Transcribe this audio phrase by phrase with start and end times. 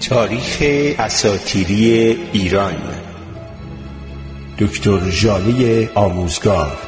[0.00, 0.62] تاریخ
[0.98, 2.76] اساتیری ایران.
[4.58, 6.87] دکتر ژاله آموزگار.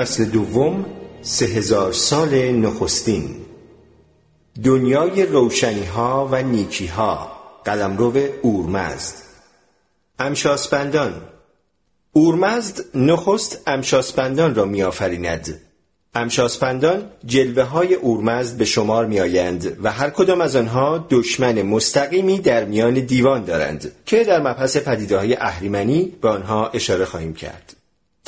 [0.00, 0.86] فصل دوم
[1.22, 3.36] سه هزار سال نخستین.
[4.64, 7.32] دنیای روشنی ها و نیکی ها
[7.64, 9.14] قلمرو اورمزد.
[10.18, 11.22] امشاسپندان.
[12.12, 15.60] اورمزد نخست امشاسپندان را میآفریند.
[16.14, 22.38] امشاسپندان جلوه های اورمزد به شمار می آیند و هر کدام از آنها دشمن مستقیمی
[22.38, 27.79] در میان دیوان دارند که در مبحث پدیده های اهریمنی به آنها اشاره خواهیم کرد.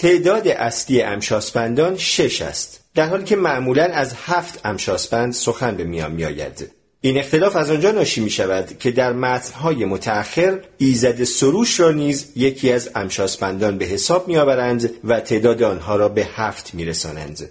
[0.02, 6.12] تعداد اصلی امشاسپندان شش است در حالی که معمولا از هفت امشاسپند سخن به میان
[6.12, 11.90] میآید این اختلاف از آنجا ناشی می شود که در متنهای متأخر ایزد سروش را
[11.90, 16.84] نیز یکی از امشاسپندان به حساب می آورند و تعداد آنها را به هفت می
[16.84, 17.48] رسانند.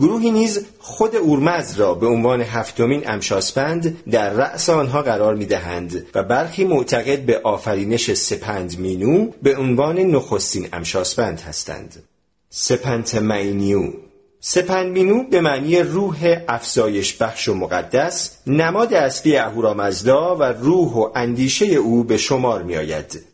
[0.00, 6.06] گروهی نیز خود اورمزد را به عنوان هفتمین امشاسپند در رأس آنها قرار می دهند
[6.14, 12.02] و برخی معتقد به آفرینش سپند مینو به عنوان نخستین امشاسپند هستند.
[12.50, 13.92] سپنت مینیو
[14.40, 21.10] سپند مینو به معنی روح افزایش بخش و مقدس نماد اصلی اهورامزدا و روح و
[21.14, 23.24] اندیشه او به شمار می آید.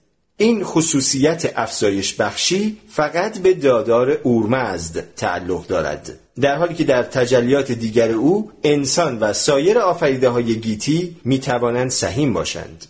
[0.43, 6.19] این خصوصیت افزایش بخشی فقط به دادار اورمزد تعلق دارد.
[6.41, 11.91] در حالی که در تجلیات دیگر او انسان و سایر آفریده های گیتی می توانند
[11.91, 12.87] سهیم باشند.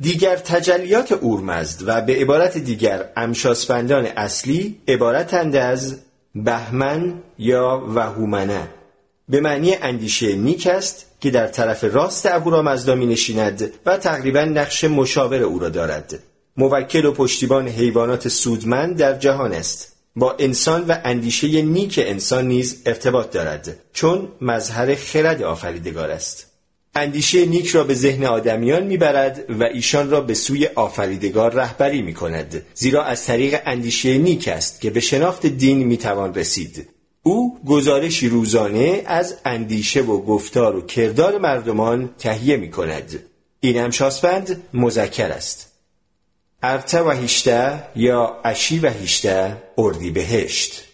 [0.00, 5.96] دیگر تجلیات اورمزد و به عبارت دیگر امشاسپندان اصلی عبارتند از
[6.34, 8.68] بهمن یا وهومنه.
[9.28, 14.84] به معنی اندیشه نیک است که در طرف راست اهورامزدا می نشیند و تقریبا نقش
[14.84, 16.18] مشاور او را دارد.
[16.58, 19.92] موکل و پشتیبان حیوانات سودمند در جهان است.
[20.16, 26.46] با انسان و اندیشه نیک انسان نیز ارتباط دارد چون مظهر خرد آفریدگار است.
[26.94, 32.14] اندیشه نیک را به ذهن آدمیان می‌برد و ایشان را به سوی آفریدگار رهبری می
[32.14, 36.88] کند زیرا از طریق اندیشه نیک است که به شناخت دین می‌توان رسید.
[37.22, 43.18] او گزارشی روزانه از اندیشه و گفتار و کردار مردمان تهیه می کند
[43.60, 45.67] این امشاسپند مذکر است.
[46.62, 50.84] ارته و هیشته یا اشی و هیشته اردی بهشت.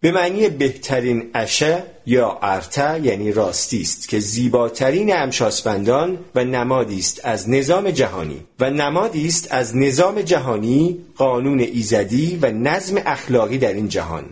[0.00, 7.20] به معنی بهترین اشه یا ارته یعنی راستی است که زیباترین امشاسپندان و نمادی است
[7.24, 13.72] از نظام جهانی و نمادی است از نظام جهانی قانون ایزدی و نظم اخلاقی در
[13.72, 14.24] این جهان.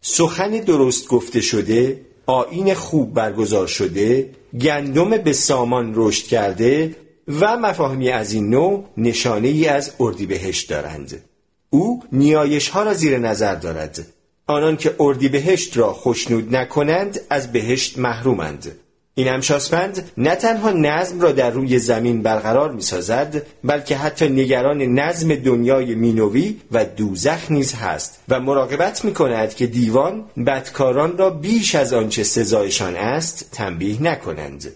[0.00, 4.30] سخن درست گفته شده آین خوب برگزار شده
[4.60, 6.96] گندم به سامان رشد کرده
[7.28, 11.24] و مفاهیمی از این نوع نشانه ای از اردیبهشت دارند.
[11.70, 14.06] او نیایش ها را زیر نظر دارد.
[14.46, 18.72] آنان که اردیبهشت را خوشنود نکنند از بهشت محرومند.
[19.14, 24.82] این امشاسپند نه تنها نظم را در روی زمین برقرار می سازد بلکه حتی نگران
[24.82, 31.30] نظم دنیای مینوی و دوزخ نیز هست و مراقبت می کند که دیوان بدکاران را
[31.30, 34.72] بیش از آنچه سزایشان است تنبیه نکنند.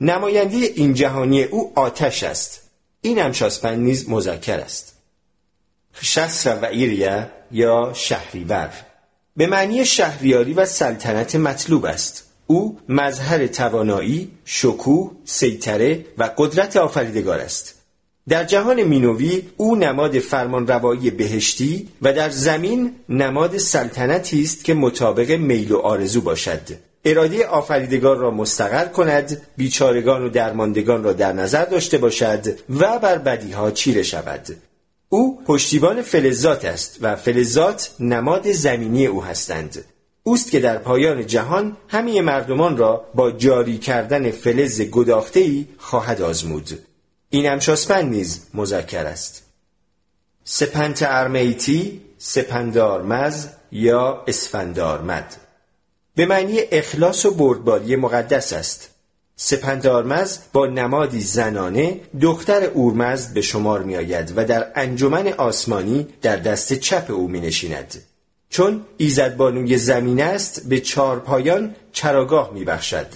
[0.00, 2.62] نماینده این جهانی او آتش است.
[3.00, 4.96] این امشاسپند نیز مذکر است.
[6.00, 8.72] شسر و ایریه یا شهریور.
[9.36, 12.24] به معنی شهریاری و سلطنت مطلوب است.
[12.46, 17.74] او مظهر توانایی، شکوه، سیطره و قدرت آفریدگار است.
[18.28, 25.30] در جهان مینوی او نماد فرمانروایی بهشتی و در زمین نماد سلطنتی است که مطابق
[25.30, 26.60] میل و آرزو باشد.
[27.06, 33.18] اراده آفریدگار را مستقر کند بیچارگان و درماندگان را در نظر داشته باشد و بر
[33.18, 34.56] بدیها چیره شود.
[35.08, 39.84] او پشتیبان فلزات است و فلزات نماد زمینی او هستند.
[40.22, 46.78] اوست که در پایان جهان همه مردمان را با جاری کردن فلز گداخته‌ای خواهد آزمود.
[47.30, 49.42] این امشاسپند نیز مذکر است.
[50.44, 55.45] سپنت ارمیتی سپندارمز یا اسفندارمد
[56.16, 58.90] به معنی اخلاص و بردباری مقدس است
[59.36, 66.36] سپندارمز با نمادی زنانه دختر اورمزد به شمار می آید و در انجمن آسمانی در
[66.36, 68.02] دست چپ او می نشیند.
[68.48, 73.06] چون ایزد بانوی زمین است به چهار پایان چراگاه می بخشد.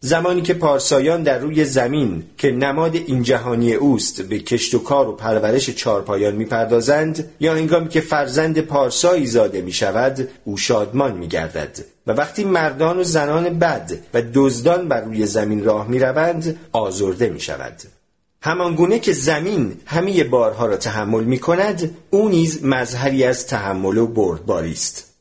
[0.00, 5.08] زمانی که پارسایان در روی زمین که نماد این جهانی اوست به کشت و کار
[5.08, 11.28] و پرورش چارپایان می‌پردازند یا هنگامی که فرزند پارسایی زاده می شود او شادمان می
[11.28, 16.60] گردد و وقتی مردان و زنان بد و دزدان بر روی زمین راه می روند
[16.72, 17.82] آزرده می شود
[18.42, 24.06] همانگونه که زمین همه بارها را تحمل می کند او نیز مظهری از تحمل و
[24.06, 25.12] بردباری است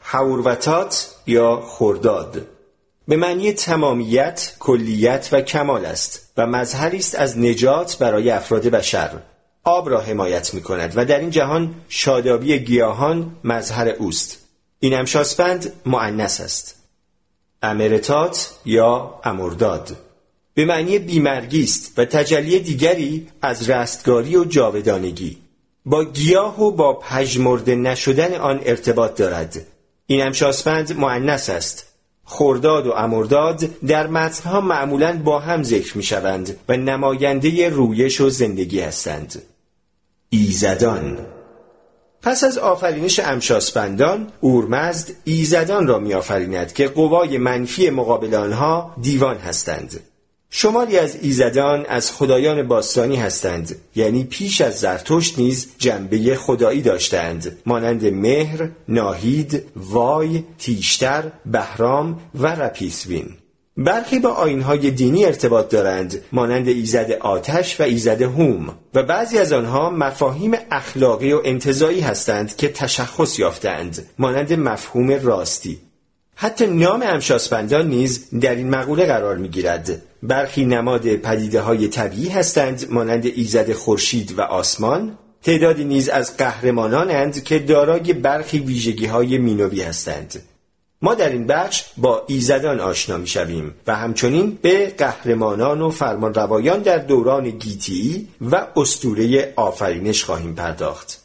[0.00, 2.46] حوروتات یا خرداد
[3.08, 9.10] به معنی تمامیت، کلیت و کمال است و مظهری است از نجات برای افراد بشر.
[9.64, 14.47] آب را حمایت می کند و در این جهان شادابی گیاهان مظهر اوست.
[14.80, 16.74] این امشاسپند معنس است.
[17.62, 19.96] امرتات یا امرداد
[20.54, 25.38] به معنی بیمرگی است و تجلی دیگری از رستگاری و جاودانگی.
[25.86, 29.66] با گیاه و با پژمرده نشدن آن ارتباط دارد.
[30.06, 31.86] این امشاسپند معنس است
[32.24, 38.30] خورداد و امرداد در متنها معمولا با هم ذکر می شوند و نماینده رویش و
[38.30, 39.42] زندگی هستند.
[40.30, 41.18] ایزدان
[42.22, 49.36] پس از آفرینش امشاسپندان اورمزد ایزدان را می آفریند که قوای منفی مقابل آنها دیوان
[49.36, 50.00] هستند.
[50.50, 57.58] شماری از ایزدان از خدایان باستانی هستند یعنی پیش از زرتشت نیز جنبه خدایی داشتند
[57.66, 63.26] مانند مهر، ناهید، وای، تیشتر، بهرام و رپیسوین
[63.80, 69.52] برخی با آینهای دینی ارتباط دارند مانند ایزد آتش و ایزد هوم و بعضی از
[69.52, 75.78] آنها مفاهیم اخلاقی و انتظایی هستند که تشخص یافتند مانند مفهوم راستی.
[76.34, 80.02] حتی نام امشاسپندان نیز در این مقوله قرار می گیرد.
[80.22, 85.18] برخی نماد پدیده های طبیعی هستند مانند ایزد خورشید و آسمان.
[85.42, 90.42] تعدادی نیز از قهرمانانند که دارای برخی ویژگی های مینوی هستند.
[91.02, 96.82] ما در این بخش با ایزدان آشنا می شویم و همچنین به قهرمانان و فرمانروایان
[96.82, 101.20] در دوران گیتی و استوره آفرینش خواهیم پرداخت.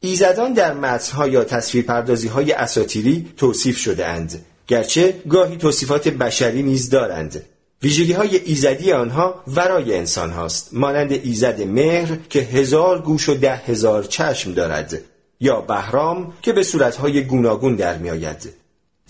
[0.00, 6.90] ایزدان در متنها یا تصویرپردازی های اساتیری توصیف شده اند گرچه گاهی توصیفات بشری نیز
[6.90, 7.44] دارند
[7.82, 13.56] ویژگی های ایزدی آنها ورای انسان هاست مانند ایزد مهر که هزار گوش و ده
[13.56, 15.00] هزار چشم دارد
[15.40, 18.57] یا بهرام که به صورتهای گوناگون در می آید.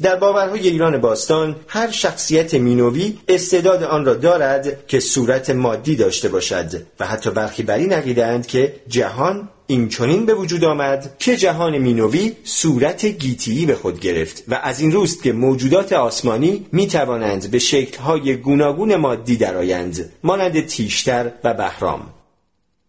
[0.02, 6.28] در باورهای ایران باستان هر شخصیت مینوی استعداد آن را دارد که صورت مادی داشته
[6.28, 11.36] باشد و حتی برخی بر این عقیدهاند که جهان این چنین به وجود آمد که
[11.36, 16.86] جهان مینوی صورت گیتی به خود گرفت و از این روست که موجودات آسمانی می
[16.86, 22.00] توانند به شکلهای گوناگون مادی درآیند مانند تیشتر و بهرام.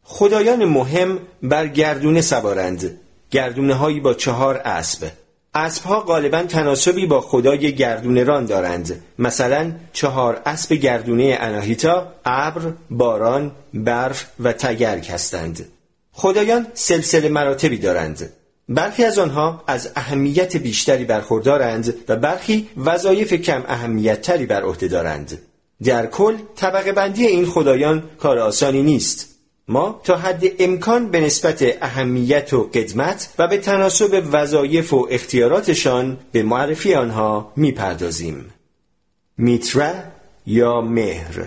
[0.03, 2.99] خدایان مهم بر گردونه سوارند
[3.31, 5.11] گردونه هایی با چهار اسب.
[5.53, 9.03] اسبها غالبا تناسبی با خدای گردونه ران دارند.
[9.19, 15.65] مثلا چهار اسب گردونه اناهیتا ابر باران برف و تگرگ هستند.
[16.11, 18.29] خدایان سلسله مراتبی دارند.
[18.69, 24.87] برخی از آنها از اهمیت بیشتری برخوردارند و برخی وظایف کم اهمیت تری بر عهده
[24.87, 25.41] دارند.
[25.83, 29.28] در کل طبقه بندی این خدایان کار آسانی نیست.
[29.69, 36.17] ما تا حد امکان به نسبت اهمیت و قدمت و به تناسب وظایف و اختیاراتشان
[36.31, 38.53] به معرفی آنها می‌پردازیم.
[39.37, 40.03] میتره
[40.45, 41.45] یا مهر؟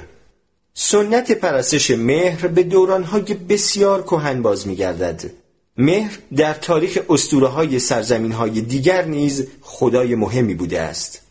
[0.75, 5.31] سنت پرستش مهر به دورانهای بسیار کهن باز میگردد.
[5.77, 11.22] مهر در تاریخ اسطوره های سرزمین های دیگر نیز خدای مهمی بوده است.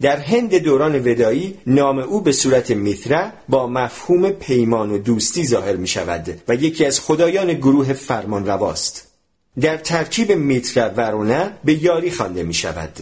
[0.00, 5.76] در هند دوران ودایی نام او به صورت میتره با مفهوم پیمان و دوستی ظاهر
[5.76, 9.08] می شود و یکی از خدایان گروه فرمان رواست.
[9.60, 12.98] در ترکیب میتره ورونه به یاری خوانده می شود.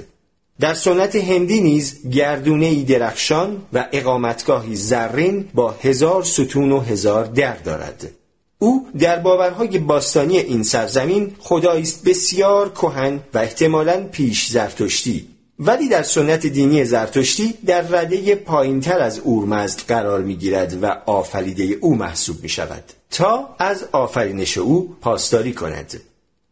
[0.61, 7.25] در سنت هندی نیز گردونه ای درخشان و اقامتگاهی زرین با هزار ستون و هزار
[7.25, 8.11] در دارد.
[8.59, 15.32] او در باورهای باستانی این سرزمین خدایی است بسیار کهن و احتمالاً پیش زرتشتی
[15.67, 21.65] ولی در سنت دینی زرتشتی در رده پایینتر از اورمزد قرار می گیرد و آفریده
[21.81, 26.01] او محسوب می شود تا از آفرینش او پاسداری کند.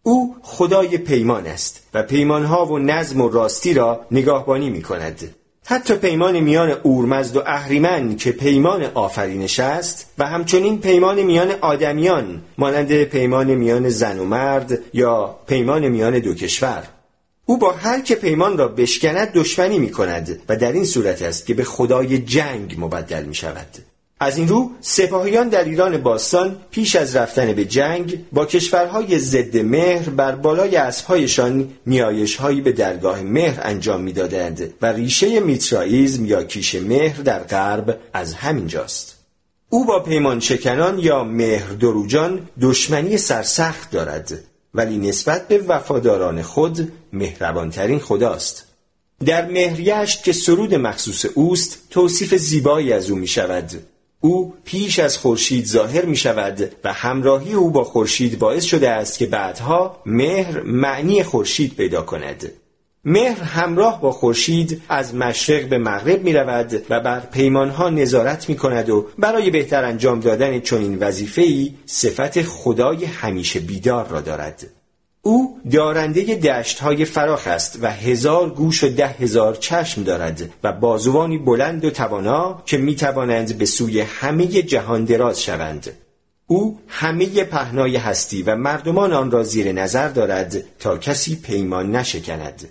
[0.02, 5.34] او خدای پیمان است و پیمانها و نظم و راستی را نگاهبانی می کند
[5.66, 12.42] حتی پیمان میان اورمزد و اهریمن که پیمان آفرینش است و همچنین پیمان میان آدمیان
[12.58, 16.99] مانند پیمان میان زن و مرد یا پیمان میان دو کشور.
[17.46, 21.46] او با هر که پیمان را بشکند دشمنی می کند و در این صورت است
[21.46, 23.66] که به خدای جنگ مبدل می شود
[24.22, 29.56] از این رو سپاهیان در ایران باستان پیش از رفتن به جنگ با کشورهای ضد
[29.56, 36.74] مهر بر بالای اسبهایشان نیایشهایی به درگاه مهر انجام می‌دادند و ریشه میترائیزم یا کیش
[36.74, 39.16] مهر در غرب از همینجاست
[39.68, 44.38] او با پیمان شکنان یا مهر دروجان دشمنی سرسخت دارد.
[44.74, 48.66] ولی نسبت به وفاداران خود مهربانترین خداست.
[49.26, 53.70] در مهریشت که سرود مخصوص اوست توصیف زیبایی از او می شود
[54.20, 59.18] او پیش از خورشید ظاهر می شود و همراهی او با خورشید باعث شده است
[59.18, 62.52] که بعدها مهر معنی خورشید پیدا کند.
[63.04, 68.56] مهر همراه با خورشید از مشرق به مغرب می رود و بر پیمانها نظارت می
[68.56, 74.66] کند و برای بهتر انجام دادن چنین وظیفه‌ای صفت خدای همیشه بیدار را دارد
[75.22, 80.72] او دارنده دشت های فراخ است و هزار گوش و ده هزار چشم دارد و
[80.72, 85.90] بازوانی بلند و توانا که می توانند به سوی همه جهان دراز شوند.
[86.46, 92.68] او همه پهنای هستی و مردمان آن را زیر نظر دارد تا کسی پیمان نشکند.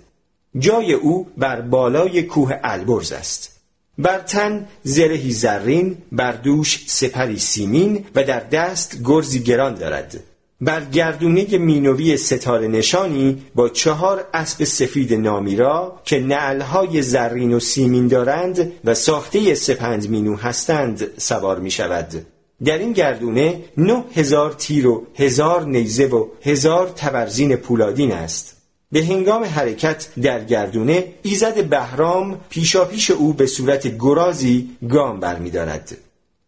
[0.58, 3.60] جای او بر بالای کوه البرز است.
[3.98, 10.20] بر تن زرهی زرین، بر دوش سپری سیمین و در دست گرزی گران دارد.
[10.60, 18.08] بر گردونه مینوی ستاره نشانی با چهار اسب سفید نامیرا که نعلهای زرین و سیمین
[18.08, 22.26] دارند و ساخته سپند مینو هستند سوار می شود.
[22.64, 28.59] در این گردونه نه هزار تیر و هزار نیزه و هزار تبرزین پولادین است.
[28.92, 35.96] به هنگام حرکت در گردونه ایزد بهرام پیشاپیش او به صورت گرازی گام برمیدارد.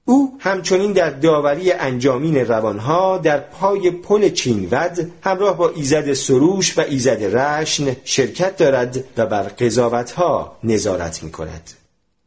[0.05, 6.81] او همچنین در داوری انجامین روانها در پای پل چینود همراه با ایزد سروش و
[6.81, 11.71] ایزد رشن شرکت دارد و بر قضاوتها نظارت می کند.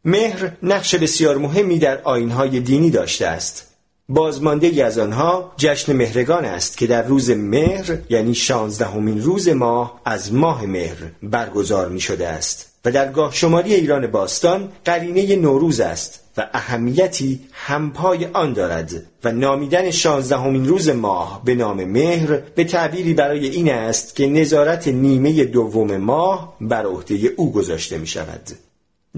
[0.05, 3.74] مهر نقش بسیار مهمی در آینهای دینی داشته است.
[4.09, 10.33] بازمانده از آنها جشن مهرگان است که در روز مهر یعنی شانزدهمین روز ماه از
[10.33, 16.19] ماه مهر برگزار می شده است و در گاه شماری ایران باستان قرینه نوروز است
[16.37, 18.91] و اهمیتی همپای آن دارد
[19.23, 24.87] و نامیدن شانزدهمین روز ماه به نام مهر به تعبیری برای این است که نظارت
[24.87, 28.51] نیمه دوم ماه بر عهده او گذاشته می شود.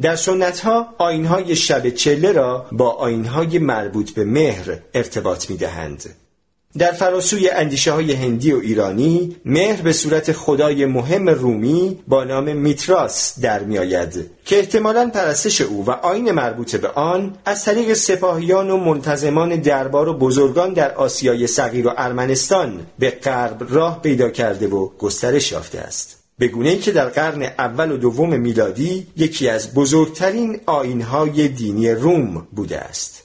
[0.01, 5.49] در سنت ها آین های شب چله را با آین های مربوط به مهر ارتباط
[5.49, 6.15] می دهند.
[6.77, 12.57] در فراسوی اندیشه های هندی و ایرانی مهر به صورت خدای مهم رومی با نام
[12.57, 17.93] میتراس در می آید که احتمالا پرستش او و آین مربوط به آن از طریق
[17.93, 24.29] سپاهیان و منتظمان دربار و بزرگان در آسیای صغیر و ارمنستان به غرب راه پیدا
[24.29, 29.49] کرده و گسترش یافته است به گونه که در قرن اول و دوم میلادی یکی
[29.49, 33.23] از بزرگترین آینهای دینی روم بوده است.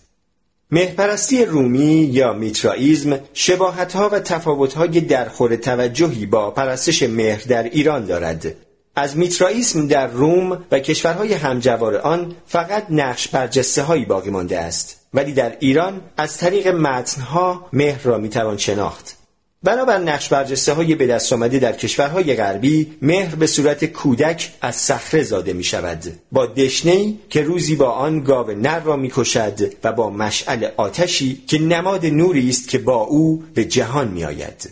[0.71, 8.55] مهپرستی رومی یا میترائیزم شباهتها و تفاوتهای درخور توجهی با پرستش مهر در ایران دارد.
[8.97, 15.01] از میترائیسم در روم و کشورهای همجوار آن فقط نقش برجسته هایی باقی مانده است.
[15.15, 19.22] ولی در ایران از طریق متنها مهر را می‌توان شناخت.
[19.65, 24.77] بنابر نقش برجسته های به دست آمده در کشورهای غربی مهر به صورت کودک از
[24.77, 29.73] صخره زاده می شود با دشنهی که روزی با آن گاو نر را می کشد
[29.85, 34.71] و با مشعل آتشی که نماد نوری است که با او به جهان می آید.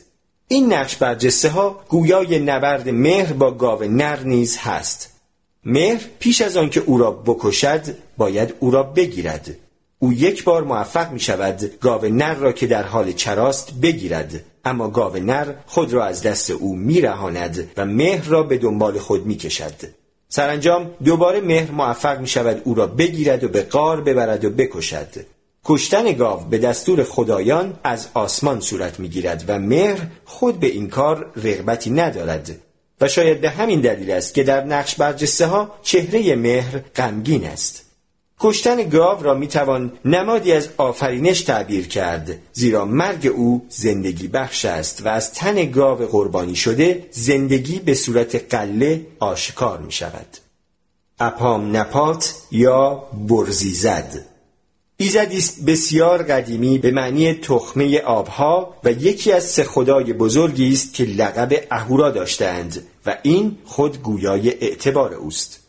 [0.48, 5.10] این نقش برجسته ها گویای نبرد مهر با گاو نر نیز هست.
[5.64, 7.82] مهر پیش از آنکه او را بکشد
[8.16, 9.56] باید او را بگیرد.
[10.02, 14.44] او یک بار موفق می شود گاو نر را که در حال چراست بگیرد.
[14.64, 19.26] اما گاو نر خود را از دست او میرهاند و مهر را به دنبال خود
[19.26, 19.74] می‌کشد.
[20.28, 25.08] سرانجام دوباره مهر موفق می شود او را بگیرد و به قار ببرد و بکشد.
[25.64, 30.88] کشتن گاو به دستور خدایان از آسمان صورت می گیرد و مهر خود به این
[30.88, 32.50] کار رغبتی ندارد.
[33.00, 37.89] و شاید به همین دلیل است که در نقش برجسته ها چهره مهر غمگین است.
[38.40, 45.06] کشتن گاو را می‌توان نمادی از آفرینش تعبیر کرد زیرا مرگ او زندگی بخش است
[45.06, 50.26] و از تن گاو قربانی شده زندگی به صورت قله آشکار می شود
[51.20, 54.26] اپام نپات یا برزیزد
[54.96, 60.94] ایزدی است بسیار قدیمی به معنی تخمه آبها و یکی از سه خدای بزرگی است
[60.94, 65.59] که لقب اهورا داشتند و این خود گویای اعتبار اوست.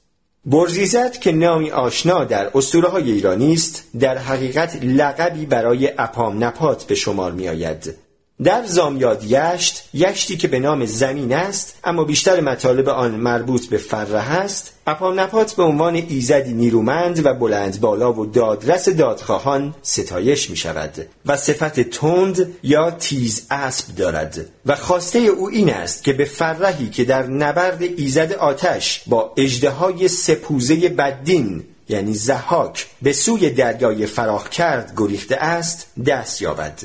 [0.46, 6.84] برزیزت که نامی آشنا در اسطوره های ایرانی است در حقیقت لقبی برای اپام نپات
[6.84, 7.96] به شمار می آید.
[8.44, 13.78] در زامیاد یشت یشتی که به نام زمین است اما بیشتر مطالب آن مربوط به
[13.78, 14.74] فره است.
[14.88, 21.38] اپانپات به عنوان ایزدی نیرومند و بلند بالا و دادرس دادخواهان ستایش می شود و
[21.38, 24.46] صفت تند یا تیز اسب دارد.
[24.66, 30.08] و خواسته او این است که به فرهی که در نبرد ایزد آتش با اجدهای
[30.08, 36.82] سپوزه بدین یعنی زحاک به سوی دریای فراخ کرد گریخته است دست یابد.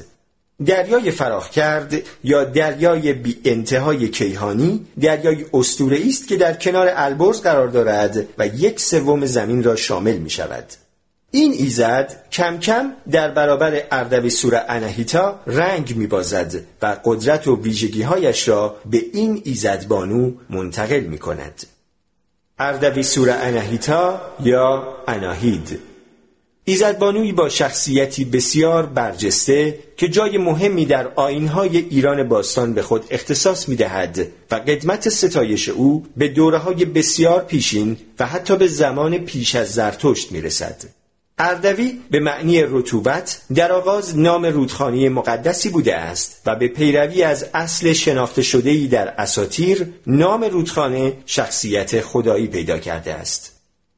[0.64, 1.94] دریای فراخ کرد
[2.24, 8.46] یا دریای بی انتهای کیهانی دریای استوره است که در کنار البرز قرار دارد و
[8.46, 10.64] یک سوم زمین را شامل می شود.
[11.30, 17.62] این ایزد کم کم در برابر اردوی سور انهیتا رنگ می بازد و قدرت و
[17.62, 21.66] ویژگیهایش را به این ایزد بانو منتقل می کند.
[22.58, 25.78] اردوی سور انهیتا یا اناهید.
[26.68, 33.68] ایزدبانوی با شخصیتی بسیار برجسته که جای مهمی در آینهای ایران باستان به خود اختصاص
[33.68, 39.18] می دهد و قدمت ستایش او به دوره های بسیار پیشین و حتی به زمان
[39.18, 40.84] پیش از زرتشت می رسد.
[41.38, 47.46] اردوی به معنی رطوبت در آغاز نام رودخانه مقدسی بوده است و به پیروی از
[47.54, 53.55] اصل شناخته شدهی در اساتیر نام رودخانه شخصیت خدایی پیدا کرده است.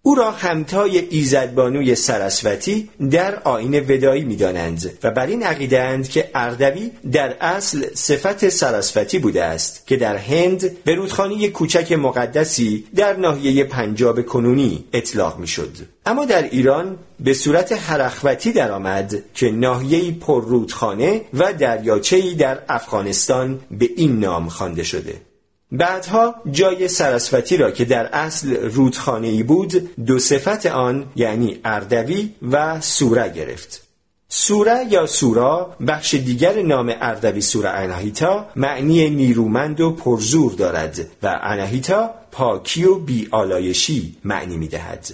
[0.08, 6.90] او را همتای ایزدبانوی سرسوتی در آین ودایی می‌دانند و بر این عقیدند که اردوی
[7.12, 13.64] در اصل صفت سرسوتی بوده است که در هند به رودخانه کوچک مقدسی در ناحیه
[13.64, 15.76] پنجاب کنونی اطلاق می‌شد.
[16.06, 23.60] اما در ایران به صورت حرخوتی درآمد که ناحیه‌ای پر رودخانه و دریاچه‌ای در افغانستان
[23.70, 25.27] به این نام خوانده شده.
[25.72, 32.34] بعدها جای سرسوتی را که در اصل رودخانه ای بود دو صفت آن یعنی اردوی
[32.50, 33.88] و سوره گرفت
[34.28, 41.40] سوره یا سورا بخش دیگر نام اردوی سوره اناهیتا معنی نیرومند و پرزور دارد و
[41.42, 45.06] اناهیتا پاکی و بیالایشی معنی می دهد.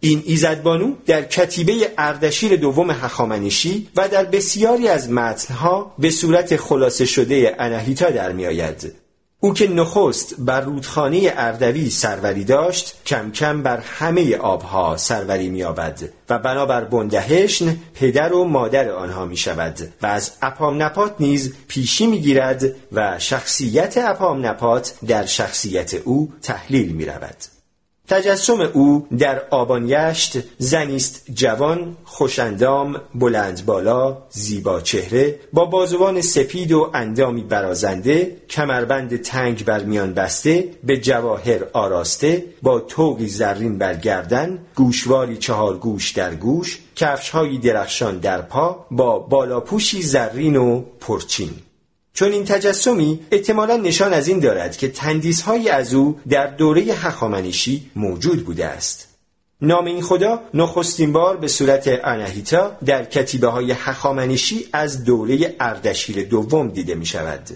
[0.00, 7.04] این ایزدبانو در کتیبه اردشیر دوم هخامنشی و در بسیاری از متنها به صورت خلاصه
[7.04, 8.92] شده اناهیتا در می آید.
[9.40, 16.00] او که نخست بر رودخانه اردوی سروری داشت کم کم بر همه آبها سروری مییابد
[16.28, 22.06] و بنابر بندهشن پدر و مادر آنها می شود و از اپام نپات نیز پیشی
[22.06, 27.57] می گیرد و شخصیت اپام نپات در شخصیت او تحلیل می رود.
[28.08, 36.90] تجسم او در آبانیشت زنیست جوان خوشندام بلند بالا زیبا چهره با بازوان سپید و
[36.94, 44.58] اندامی برازنده کمربند تنگ بر میان بسته به جواهر آراسته با توقی زرین بر گردن
[44.74, 51.50] گوشواری چهار گوش در گوش کفشهایی درخشان در پا با بالاپوشی زرین و پرچین.
[52.18, 57.90] چون این تجسمی احتمالا نشان از این دارد که تندیسهایی از او در دوره هخامنشی
[57.96, 59.08] موجود بوده است.
[59.60, 66.28] نام این خدا نخستین بار به صورت انهیتا در کتیبه های هخامنشی از دوره اردشیر
[66.28, 67.48] دوم دیده می شود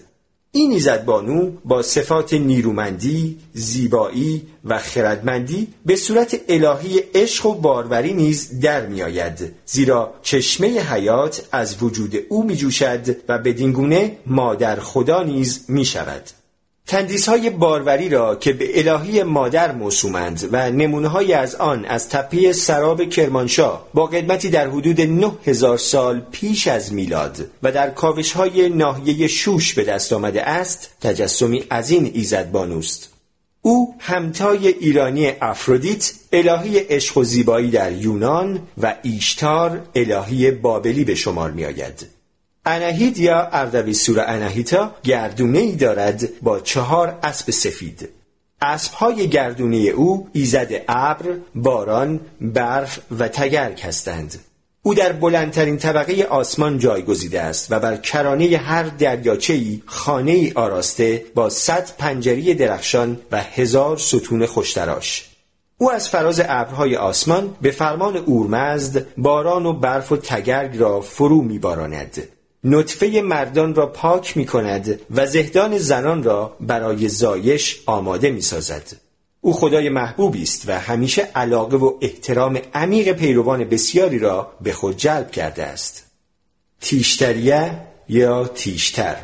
[0.55, 8.61] این بانو با صفات نیرومندی، زیبایی و خردمندی به صورت الهی عشق و باروری نیز
[8.61, 15.23] در می آید زیرا چشمه حیات از وجود او می جوشد و بدینگونه مادر خدا
[15.23, 16.23] نیز می شود
[16.93, 22.53] تندیس های باروری را که به الهی مادر موسومند و نمونه از آن از تپه
[22.53, 28.69] سراب کرمانشاه با قدمتی در حدود 9000 سال پیش از میلاد و در کاوش های
[28.69, 33.09] ناحیه شوش به دست آمده است تجسمی از این ایزد بانوست
[33.63, 41.15] او همتای ایرانی افرودیت الهی عشق و زیبایی در یونان و ایشتار الهی بابلی به
[41.15, 42.22] شمار می آید.
[42.66, 48.09] انهید یا اردویسور انهیتا گردونه ای دارد با چهار اسب سفید.
[48.61, 54.38] اسب های گردونه او ایزد ابر، باران، برف و تگرگ هستند.
[54.83, 61.25] او در بلندترین طبقه آسمان جایگزیده است و بر کرانه هر دریاچه‌ای خانه ای آراسته
[61.35, 65.29] با صد پنجری درخشان و هزار ستون خوشتراش.
[65.79, 71.42] او از فراز ابرهای آسمان به فرمان اورمزد باران و برف و تگرگ را فرو
[71.42, 72.22] میباراند.
[72.64, 78.92] نطفه مردان را پاک می کند و زهدان زنان را برای زایش آماده می سازد.
[79.40, 84.96] او خدای محبوبی است و همیشه علاقه و احترام عمیق پیروان بسیاری را به خود
[84.96, 86.07] جلب کرده است.
[86.81, 89.16] تیشتریه یا تیشتر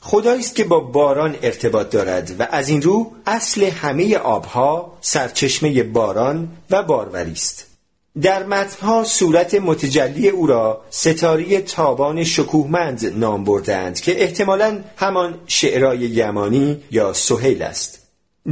[0.00, 5.82] خدایی است که با باران ارتباط دارد و از این رو اصل همه آبها سرچشمه
[5.82, 7.67] باران و باروری است.
[8.20, 15.98] در متنها صورت متجلی او را ستاری تابان شکوهمند نام بردند که احتمالا همان شعرای
[15.98, 17.98] یمانی یا سهیل است.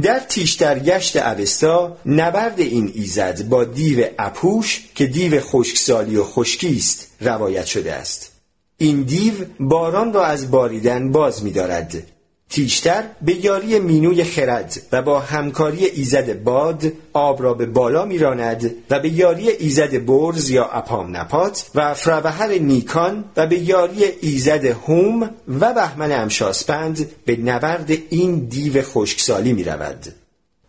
[0.01, 7.07] در تیشترگشت اوستا نبرد این ایزد با دیو اپوش که دیو خشکسالی و خشکی است
[7.21, 8.31] روایت شده است.
[8.77, 12.03] این دیو باران را از باریدن باز می‌دارد.
[12.49, 16.83] تیشتر به یاری مینوی خرد و با همکاری ایزد باد
[17.13, 22.47] آب را به بالا میراند و به یاری ایزد برز یا اپام نپات و فروهر
[22.47, 25.29] نیکان و به یاری ایزد هوم
[25.59, 30.05] و بهمن امشاسپند به نبرد این دیو خشکسالی می رود.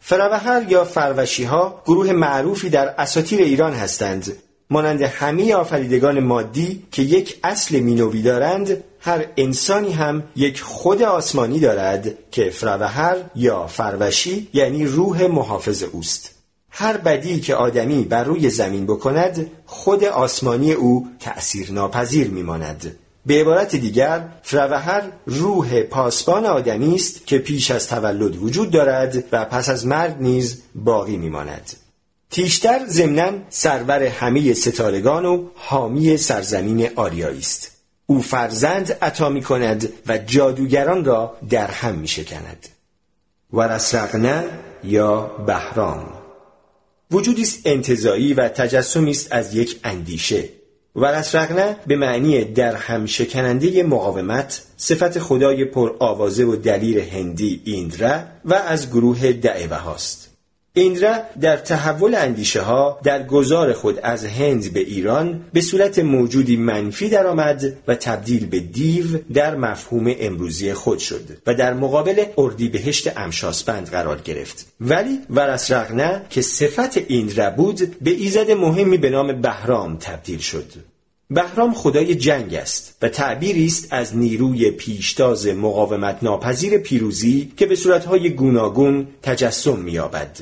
[0.01, 4.37] فروهر یا فروشی ها گروه معروفی در اساطیر ایران هستند
[4.71, 11.61] مانند همه آفریدگان مادی که یک اصل مینوی دارند هر انسانی هم یک خود آسمانی
[11.61, 16.31] دارد که فروهر یا فروشی یعنی روح محافظ اوست.
[16.71, 22.97] هر بدی که آدمی بر روی زمین بکند خود آسمانی او تأثیر ناپذیر میماند.
[23.27, 29.45] به عبارت دیگر فروهر روح پاسبان آدمی است که پیش از تولد وجود دارد و
[29.45, 31.73] پس از مرگ نیز باقی میماند.
[32.31, 37.78] تیشتر ضمنا سرور همه ستارگان و حامی سرزمین آریایی است.
[38.11, 42.69] او فرزند عطا می کند و جادوگران را در هم می شکند
[43.53, 44.45] ورسرقنه
[44.85, 46.13] یا بهرام.
[47.11, 50.49] وجودی است انتظایی و تجسمی است از یک اندیشه.
[50.97, 58.27] ورسرقنه به معنی در هم شکننده مقاومت صفت خدای پر آوازه و دلیر هندی ایندره
[58.45, 60.38] و از گروه دعوه هاست.
[60.79, 66.57] ایندرا در تحول اندیشه ها در گذار خود از هند به ایران به صورت موجودی
[66.57, 73.17] منفی درآمد و تبدیل به دیو در مفهوم امروزی خود شد و در مقابل اردیبهشت
[73.17, 79.97] امشاسپند قرار گرفت ولی ورسرغنه که صفت ایندرا بود به ایزد مهمی به نام بهرام
[79.97, 80.73] تبدیل شد
[81.31, 87.77] بهرام خدای جنگ است و تعبیری است از نیروی پیشتاز مقاومت ناپذیر پیروزی که به
[87.77, 90.39] صورتهای گوناگون تجسم می‌یابد.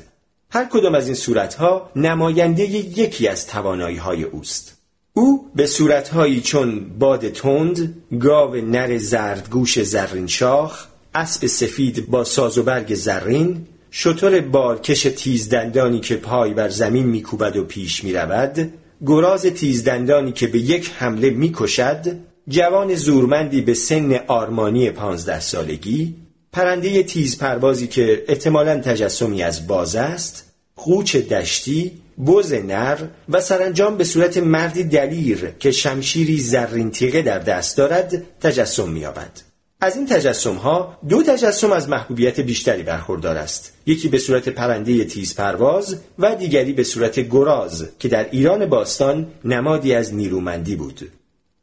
[0.51, 2.63] هر کدام از این صورتها نماینده
[2.99, 4.77] یکی از توانایی های اوست.
[5.13, 12.59] او به صورتهایی چون باد تند، گاو نر زردگوش زرین شاخ، اسب سفید با ساز
[12.59, 18.73] و برگ زرین، شطور بالکش تیزدندانی که پای بر زمین میکوبد و پیش می‌رود،
[19.07, 22.17] گراز تیزدندانی که به یک حمله می‌کشد،
[22.49, 26.15] جوان زورمندی به سن آرمانی پانزده سالگی،
[26.57, 30.45] پرنده تیز پروازی که احتمالا تجسمی از باز است
[30.77, 31.93] قوچ دشتی
[32.27, 38.23] بز نر و سرانجام به صورت مردی دلیر که شمشیری زرین تیغه در دست دارد
[38.41, 39.31] تجسم می‌یابد.
[39.81, 43.73] از این تجسم ها دو تجسم از محبوبیت بیشتری برخوردار است.
[43.87, 49.27] یکی به صورت پرنده تیز پرواز و دیگری به صورت گراز که در ایران باستان
[49.45, 51.11] نمادی از نیرومندی بود.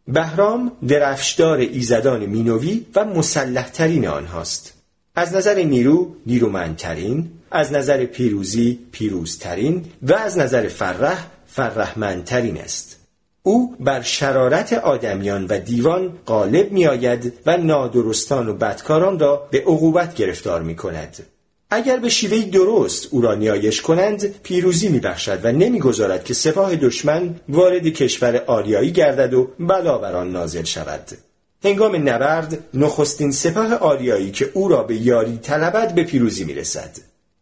[0.07, 4.82] بهرام درفشدار ایزدان مینوی و مسلحترین آنهاست.
[5.15, 12.99] از نظر نیرو نیرومندترین از نظر پیروزی پیروزترین و از نظر فرح فرحمندترین است
[13.43, 19.59] او بر شرارت آدمیان و دیوان غالب می آید و نادرستان و بدکاران را به
[19.61, 21.17] عقوبت گرفتار می کند.
[21.69, 26.75] اگر به شیوه درست او را نیایش کنند پیروزی می بخشد و نمی‌گذارد که سپاه
[26.75, 31.11] دشمن وارد کشور آریایی گردد و بلا بر نازل شود
[31.63, 36.97] هنگام نبرد نخستین سپاه آریایی که او را به یاری طلبد به پیروزی می رسد.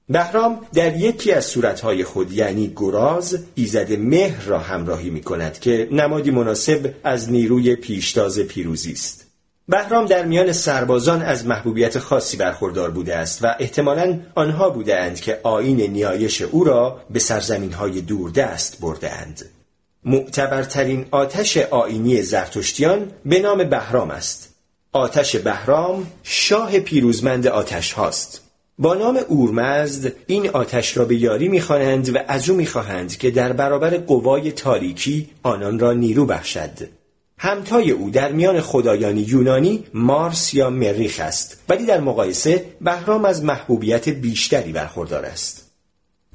[0.10, 5.88] بهرام در یکی از صورتهای خود یعنی گراز ایزد مهر را همراهی می کند که
[5.92, 9.26] نمادی مناسب از نیروی پیشتاز پیروزی است.
[9.68, 15.40] بهرام در میان سربازان از محبوبیت خاصی برخوردار بوده است و احتمالا آنها بودند که
[15.44, 18.02] آین نیایش او را به سرزمین های
[18.36, 19.61] دست برده اند.
[20.06, 24.56] معتبرترین آتش آینی زرتشتیان به نام بهرام است.
[24.94, 28.42] آتش بهرام شاه پیروزمند آتش هاست.
[28.80, 33.54] با نام اورمزد این آتش را به یاری می‌خوانند و از او می‌خواهند که در
[33.54, 36.72] برابر قوای تاریکی آنان را نیرو بخشد
[37.38, 43.44] همتای او در میان خدایان یونانی مارس یا مریخ است ولی در مقایسه بهرام از
[43.44, 45.72] محبوبیت بیشتری برخوردار است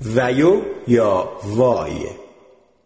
[0.04, 1.92] ویو یا وای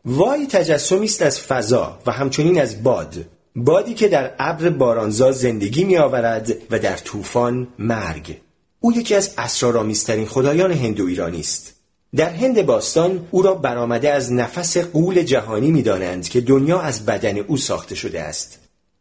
[0.05, 3.15] وای تجسمی است از فضا و همچنین از باد
[3.57, 8.37] بادی که در ابر بارانزا زندگی می آورد و در طوفان مرگ.
[8.81, 11.75] او یکی از اسرارآمیزترین خدایان هندو ایرانی است.
[12.17, 17.39] در هند باستان او را برآمده از نفس قول جهانی می‌دانند که دنیا از بدن
[17.39, 18.59] او ساخته شده است.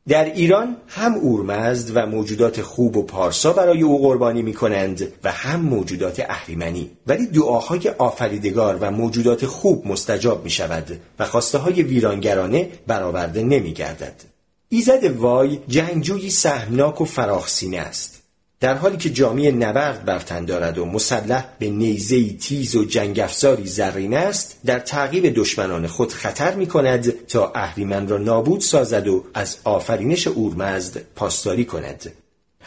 [0.10, 5.32] در ایران هم اورمزد و موجودات خوب و پارسا برای او قربانی می کنند و
[5.32, 11.84] هم موجودات اهریمنی ولی دعاهای آفریدگار و موجودات خوب مستجاب می شود و خواسته های
[11.84, 14.15] ویرانگرانه برآورده نمی گردد.
[14.69, 18.18] ایزد وای جنگجویی سهمناک و فراخسینه است.
[18.60, 23.19] در حالی که جامعه نبرد بر تن دارد و مسلح به نیزه تیز و جنگ
[23.19, 29.08] افزاری زرین است در تعقیب دشمنان خود خطر می کند تا اهریمن را نابود سازد
[29.08, 32.12] و از آفرینش اورمزد پاسداری کند.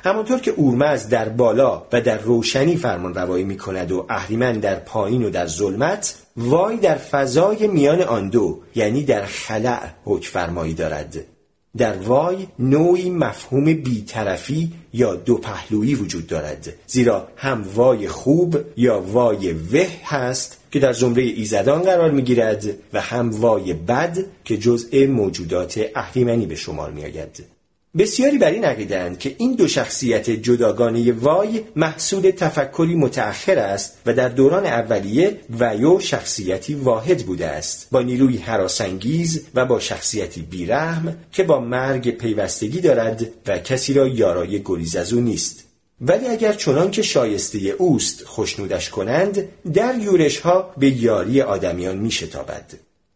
[0.04, 4.74] همانطور که اورمزد در بالا و در روشنی فرمان روایی می کند و اهریمن در
[4.74, 10.74] پایین و در ظلمت وای در فضای میان آن دو یعنی در خلع حکم فرمایی
[10.74, 11.31] دارد.
[11.76, 19.00] در وای نوعی مفهوم بیطرفی یا دو پهلویی وجود دارد زیرا هم وای خوب یا
[19.00, 24.56] وای وه هست که در زمره ایزدان قرار می گیرد و هم وای بد که
[24.56, 27.51] جزء موجودات اهریمنی به شمار می آید.
[27.98, 34.12] بسیاری بر این عقیدند که این دو شخصیت جداگانه وای محصول تفکری متأخر است و
[34.12, 41.16] در دوران اولیه ویو شخصیتی واحد بوده است با نیروی حراسانگیز و با شخصیتی بیرحم
[41.32, 45.64] که با مرگ پیوستگی دارد و کسی را یارای گریز از او نیست
[46.00, 52.10] ولی اگر چنان که شایسته اوست خوشنودش کنند در یورش ها به یاری آدمیان می
[52.10, 52.72] شتابد.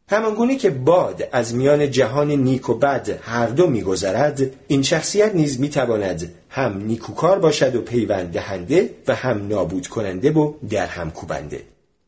[0.09, 5.61] همانگونه که باد از میان جهان نیک و بد هر دو میگذرد این شخصیت نیز
[5.61, 11.63] می‌تواند هم نیکوکار باشد و پیوند دهنده و هم نابود کننده و در هم کوبنده.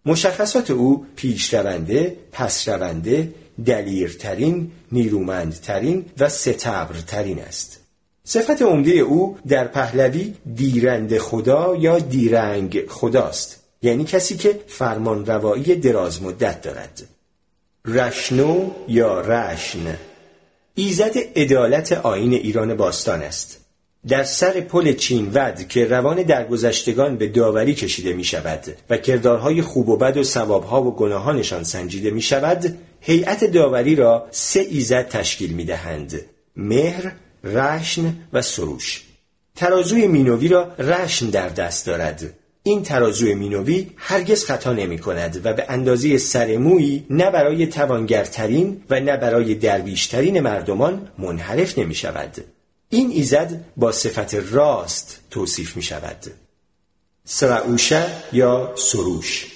[0.07, 3.35] مشخصات او پیشرونده پسرونده
[3.67, 7.81] دلیرترین نیرومندترین و ستبرترین است.
[8.25, 15.75] صفت عمده او در پهلوی دیرند خدا یا دیرنگ خداست یعنی کسی که فرمان روایی
[15.75, 17.18] دراز مدت دارد.
[17.89, 19.97] رشنو یا رشن؟
[20.75, 23.61] ایزد عدالت آین ایران باستان است.
[24.09, 29.63] در سر پل چین ود که روان درگذشتگان به داوری کشیده می شود و کردارهای
[29.63, 35.09] خوب و بد و ثوابها و گناهانشان سنجیده می شود هیئت داوری را سه ایزد
[35.09, 36.21] تشکیل می دهند
[36.57, 37.13] مهر،
[37.45, 39.05] رشن و سروش.
[39.57, 42.38] ترازوی مینوی را رشن در دست دارد.
[42.69, 49.01] این ترازوی مینوی هرگز خطا نمی کند و به اندازه سرمویی نه برای توانگرترین و
[49.01, 52.45] نه برای درویشترین مردمان منحرف نمی شود.
[52.89, 56.17] این ایزد با صفت راست توصیف می شود.
[57.25, 59.47] سرعوشه یا سروش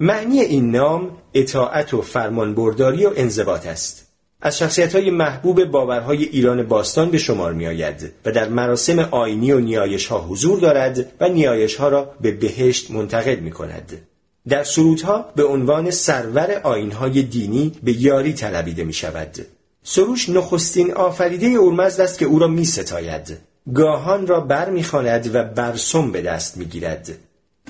[0.00, 4.07] معنی این نام اطاعت و فرمانبرداری و انضباط است.
[4.40, 9.52] از شخصیت های محبوب باورهای ایران باستان به شمار می آید و در مراسم آینی
[9.52, 13.92] و نیایش ها حضور دارد و نیایش ها را به بهشت منتقل می کند.
[14.48, 19.46] در سرودها به عنوان سرور آینهای دینی به یاری طلبیده می شود.
[19.82, 23.38] سروش نخستین آفریده اورمزد است که او را می ستاید.
[23.74, 24.84] گاهان را بر می
[25.34, 27.08] و برسم به دست می گیرد.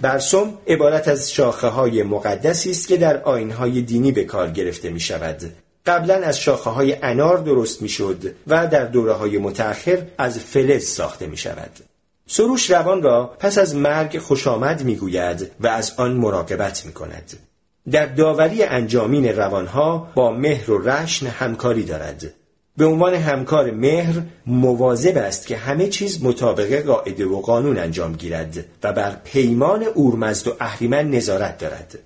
[0.02, 5.00] برسم عبارت از شاخه های مقدسی است که در آینهای دینی به کار گرفته می
[5.00, 5.42] شود
[5.88, 11.26] قبلا از شاخه های انار درست می‌شد و در دوره های متأخر از فلز ساخته
[11.26, 11.70] می شود.
[12.26, 16.92] سروش روان را پس از مرگ خوش آمد می گوید و از آن مراقبت می
[16.92, 17.32] کند.
[17.90, 22.34] در داوری انجامین روانها با مهر و رشن همکاری دارد.
[22.76, 28.64] به عنوان همکار مهر مواظب است که همه چیز مطابق قاعده و قانون انجام گیرد
[28.82, 31.98] و بر پیمان اورمزد و اهریمن نظارت دارد.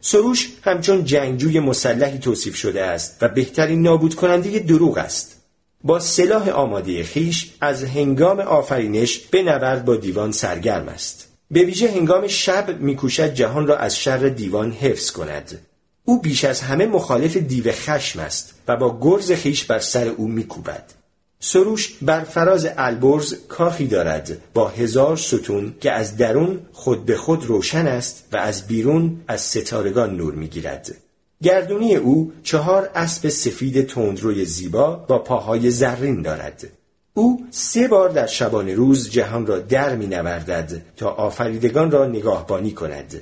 [0.00, 5.36] سروش همچون جنگجوی مسلحی توصیف شده است و بهترین نابود کننده دروغ است.
[5.84, 11.28] با سلاح آماده خیش از هنگام آفرینش به نبرد با دیوان سرگرم است.
[11.50, 15.58] به ویژه هنگام شب میکوشد جهان را از شر دیوان حفظ کند.
[16.04, 20.28] او بیش از همه مخالف دیو خشم است و با گرز خیش بر سر او
[20.28, 20.97] میکوبد.
[21.40, 27.44] سروش بر فراز البرز کاخی دارد با هزار ستون که از درون خود به خود
[27.44, 30.94] روشن است و از بیرون از ستارگان نور می‌گیرد.
[31.42, 36.68] گردونی او چهار اسب سفید تندروی زیبا با پاهای زرین دارد.
[37.14, 42.72] او سه بار در شبانه روز جهان را در می نوردد تا آفریدگان را نگاهبانی
[42.72, 43.20] کند.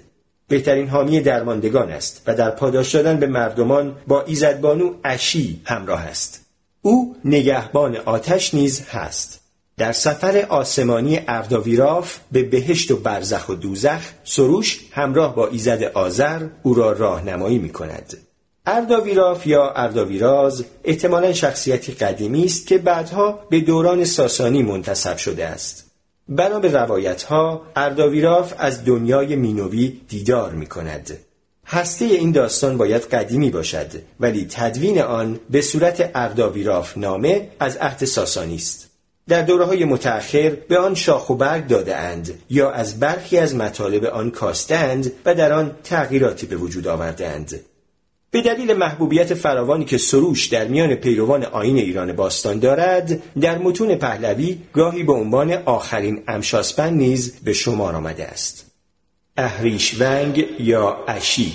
[0.49, 6.46] بهترین حامی درماندگان است و در پاداش دادن به مردمان با ایزدبانو اشی همراه است.
[6.87, 9.41] او نگهبان آتش نیز هست
[9.77, 16.47] در سفر آسمانی ارداویراف به بهشت و برزخ و دوزخ سروش همراه با ایزد آذر
[16.63, 18.17] او را راهنمایی می کند.
[18.67, 25.91] ارداویراف یا ارداویراز احتمالا شخصیتی قدیمی است که بعدها به دوران ساسانی منتصب شده است.
[26.29, 31.19] بنا به روایت ها ارداویراف از دنیای مینوی دیدار می کند.
[31.67, 33.87] هسته این داستان باید قدیمی باشد
[34.21, 38.91] ولی تدوین آن به صورت ارداویراف نامه از عهد ساسانی است
[39.29, 43.55] در دوره های متأخر به آن شاخ و برگ داده اند یا از برخی از
[43.55, 47.61] مطالب آن کاستند و در آن تغییراتی به وجود آوردند.
[48.31, 53.95] به دلیل محبوبیت فراوانی که سروش در میان پیروان آین ایران باستان دارد در متون
[53.95, 58.66] پهلوی گاهی به عنوان آخرین امشاسپن نیز به شمار آمده است
[59.37, 61.53] اهریشونگ یا اشی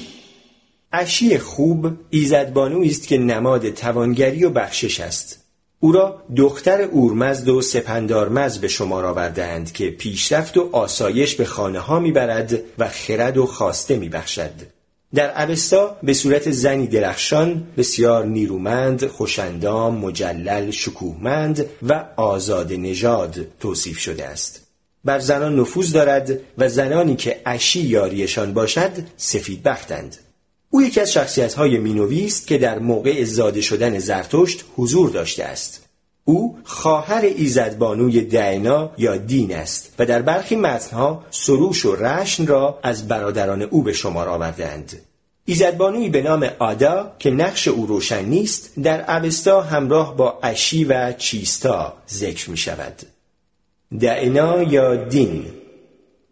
[0.94, 5.44] اشی خوب ایزدبانویی است که نماد توانگری و بخشش است
[5.80, 11.80] او را دختر اورمزد و سپندارمزد به شمار آوردهاند که پیشرفت و آسایش به خانه
[11.80, 14.52] ها می‌برد و خرد و خواسته میبخشد.
[15.14, 24.00] در اوستا به صورت زنی درخشان بسیار نیرومند، خوشندام، مجلل، شکوهمند و آزاد نژاد توصیف
[24.00, 24.71] شده است.
[25.06, 30.18] بر زنان نفوذ دارد و زنانی که اشی یاریشان باشد سفید بختند.
[30.70, 35.44] او یکی از شخصیت های مینوی است که در موقع زاده شدن زرتشت حضور داشته
[35.44, 35.86] است.
[36.26, 42.80] او خواهر ایزدبانوی دعنا یا دین است و در برخی متنها سروش و رشن را
[42.84, 45.02] از برادران او به شمار آوردند.
[45.46, 51.14] ایزدبانوی به نام آدا که نقش او روشن نیست در اوستا همراه با اشی و
[51.14, 53.02] چیستا ذکر می شود.
[54.00, 55.46] دعنا یا دین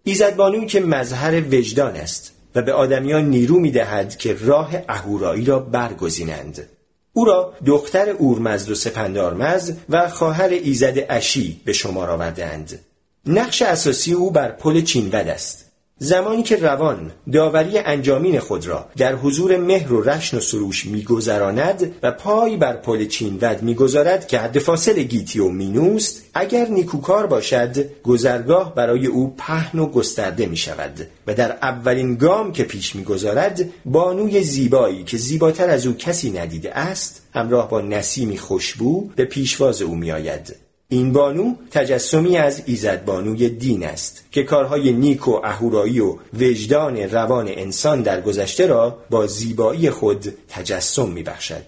[0.04, 5.60] ایزدبانوی که مظهر وجدان است و به آدمیان نیرو می دهد که راه اهورایی را
[5.60, 6.68] برگزینند.
[7.14, 12.80] او را دختر اورمزد و سپندارمزد و خواهر ایزد اشی به شمار آوردهاند.
[13.26, 15.69] نقش اساسی او بر پل چینود است.
[16.02, 21.96] زمانی که روان داوری انجامین خود را در حضور مهر و رشن و سروش میگذراند
[22.04, 28.02] و پای بر پل چینود می‌گذارد که حد فاصل گیتی و مینوست اگر نیکوکار باشد
[28.04, 33.70] گذرگاه برای او پهن و گسترده می شود و در اولین گام که پیش می‌گذارد
[33.86, 39.82] بانوی زیبایی که زیباتر از او کسی ندیده است همراه با نسیمی خوشبو به پیشواز
[39.82, 40.69] او میآید.
[40.92, 47.48] این بانو تجسمی از ایزدبانوی دین است که کارهای نیک و اهورایی و وجدان روان
[47.48, 51.66] انسان در گذشته را با زیبایی خود تجسم می بخشد.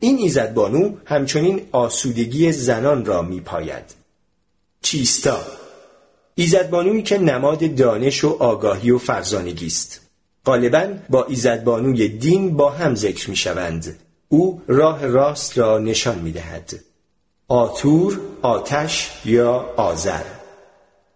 [0.00, 3.84] این ایزدبانو همچنین آسودگی زنان را می پاید.
[4.82, 5.40] چیستا
[6.34, 10.00] ایزدبانویی که نماد دانش و آگاهی و فرزانگی است.
[10.46, 13.98] غالبا با ایزدبانوی دین با هم ذکر می شوند.
[14.28, 16.91] او راه راست را نشان می دهد.
[17.52, 20.22] آتور آتش یا آذر.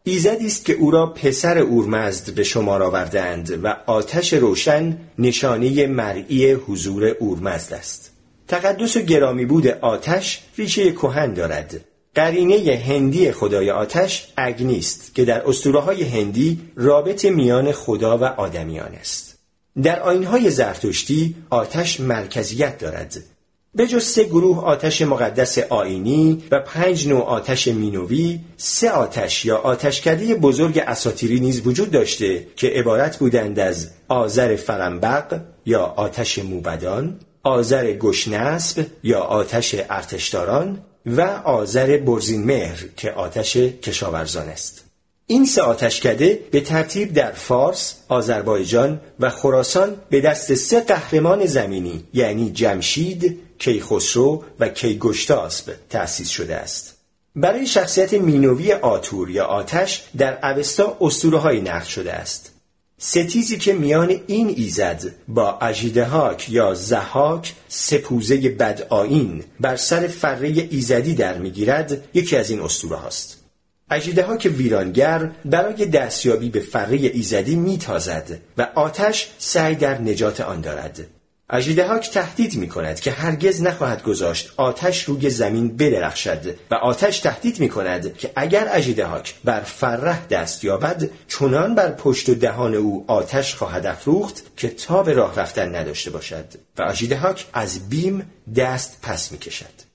[0.04, 6.52] ایزدی است که او را پسر اورمزد به شمار آوردهاند و آتش روشن نشانه مرئی
[6.52, 8.10] حضور اورمزد است.
[8.48, 11.80] تقدس و گرامی بود آتش ریشه کهن دارد.
[12.14, 18.94] قرینه هندی خدای آتش اگنیست که در اسطوره های هندی رابط میان خدا و آدمیان
[19.00, 19.38] است.
[19.82, 23.35] در آینهای زرتشتی آتش مرکزیت دارد.
[23.76, 29.56] به جز سه گروه آتش مقدس آینی و پنج نوع آتش مینوی سه آتش یا
[29.56, 37.20] آتشکده بزرگ اساتیری نیز وجود داشته که عبارت بودند از آذر فرنبق یا آتش موبدان
[37.42, 44.85] آذر گشنسب یا آتش ارتشداران و آذر برزین مهر که آتش کشاورزان است.
[45.28, 52.04] این سه آتشکده به ترتیب در فارس، آذربایجان و خراسان به دست سه قهرمان زمینی
[52.14, 56.96] یعنی جمشید، کیخسرو و کیگشتاسب تأسیس شده است.
[57.36, 62.52] برای شخصیت مینوی آتور یا آتش در اوستا اسطوره های نقل شده است.
[62.98, 71.14] ستیزی که میان این ایزد با اجیدهاک یا زهاک سپوزه بدآین بر سر فره ایزدی
[71.14, 73.45] در می‌گیرد یکی از این اسطوره هاست.
[73.90, 80.60] اجیده که ویرانگر برای دستیابی به فره ایزدی میتازد و آتش سعی در نجات آن
[80.60, 81.06] دارد.
[81.50, 87.60] اژیدهاک تهدید می کند که هرگز نخواهد گذاشت آتش روی زمین بدرخشد و آتش تهدید
[87.60, 93.04] می کند که اگر اژیدهاک بر فرح دست یابد چنان بر پشت و دهان او
[93.08, 96.44] آتش خواهد افروخت که تا به راه رفتن نداشته باشد
[96.78, 99.85] و اژیدهاک از بیم دست پس می کشد.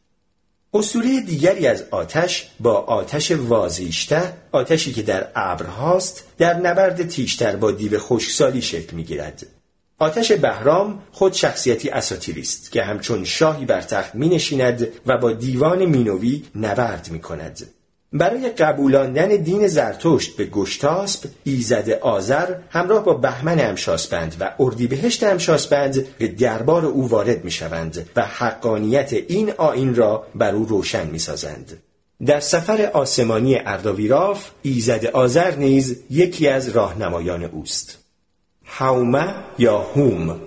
[0.74, 7.72] اسطوره دیگری از آتش با آتش وازیشته آتشی که در ابرهاست در نبرد تیشتر با
[7.72, 9.46] دیو خشکسالی شکل می گیرد.
[10.00, 15.32] آتش بهرام خود شخصیتی اساتیری است که همچون شاهی بر تخت می نشیند و با
[15.32, 17.68] دیوان مینوی نبرد می کند.
[18.14, 26.18] برای قبولاندن دین زرتشت به گشتاسب ایزد آذر همراه با بهمن امشاسپند و اردیبهشت امشاسپند
[26.18, 31.20] به دربار او وارد می شوند و حقانیت این آین را بر او روشن می
[31.20, 31.78] سازند.
[32.26, 37.98] در سفر آسمانی ارداویراف ایزد آذر نیز یکی از راهنمایان اوست.
[38.66, 39.28] هومه
[39.60, 40.40] یا هوم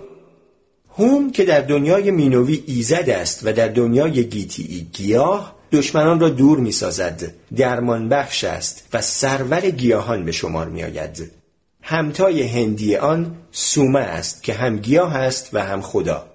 [0.98, 6.58] هوم که در دنیای مینوی ایزد است و در دنیای گیتی گیاه دشمنان را دور
[6.58, 7.22] می سازد
[7.56, 11.30] درمان بخش است و سرور گیاهان به شمار می آید
[11.82, 16.26] همتای هندی آن سومه است که هم گیاه است و هم خدا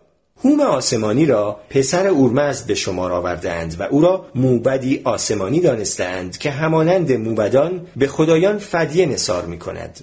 [0.43, 6.51] هوم آسمانی را پسر اورمزد به شمار آوردند و او را موبدی آسمانی دانستند که
[6.51, 9.99] همانند موبدان به خدایان فدیه نصار می کند.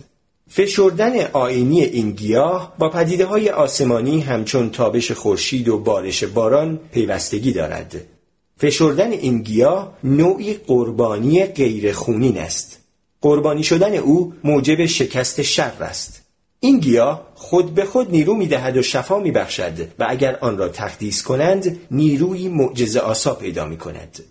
[0.51, 7.53] فشردن آینی این گیاه با پدیده های آسمانی همچون تابش خورشید و بارش باران پیوستگی
[7.53, 8.16] دارد.
[8.61, 12.79] فشردن این گیاه نوعی قربانی غیرخونین است.
[13.21, 16.23] قربانی شدن او موجب شکست شر است.
[16.61, 21.23] این گیاه خود به خود نیرو می‌دهد و شفا میبخشد و اگر آن را تقدیس
[21.23, 24.23] کنند نیروی معجزه آسا پیدا می کند.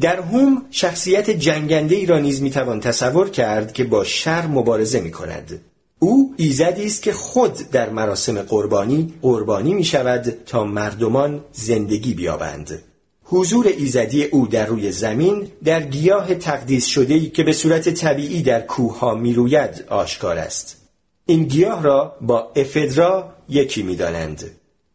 [0.00, 5.10] در هوم شخصیت جنگنده ای را نیز می‌توان تصور کرد که با شر مبارزه می
[5.10, 5.60] کند.
[5.98, 12.82] او ایزدی است که خود در مراسم قربانی قربانی می شود تا مردمان زندگی بیابند.
[13.28, 18.60] حضور ایزدی او در روی زمین در گیاه تقدیس شده که به صورت طبیعی در
[18.60, 20.76] کوه ها می روید آشکار است.
[21.26, 24.50] این گیاه را با افدرا یکی می‌دانند.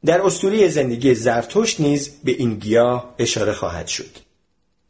[0.06, 4.10] در اسطوره زندگی زرتشت نیز به این گیاه اشاره خواهد شد.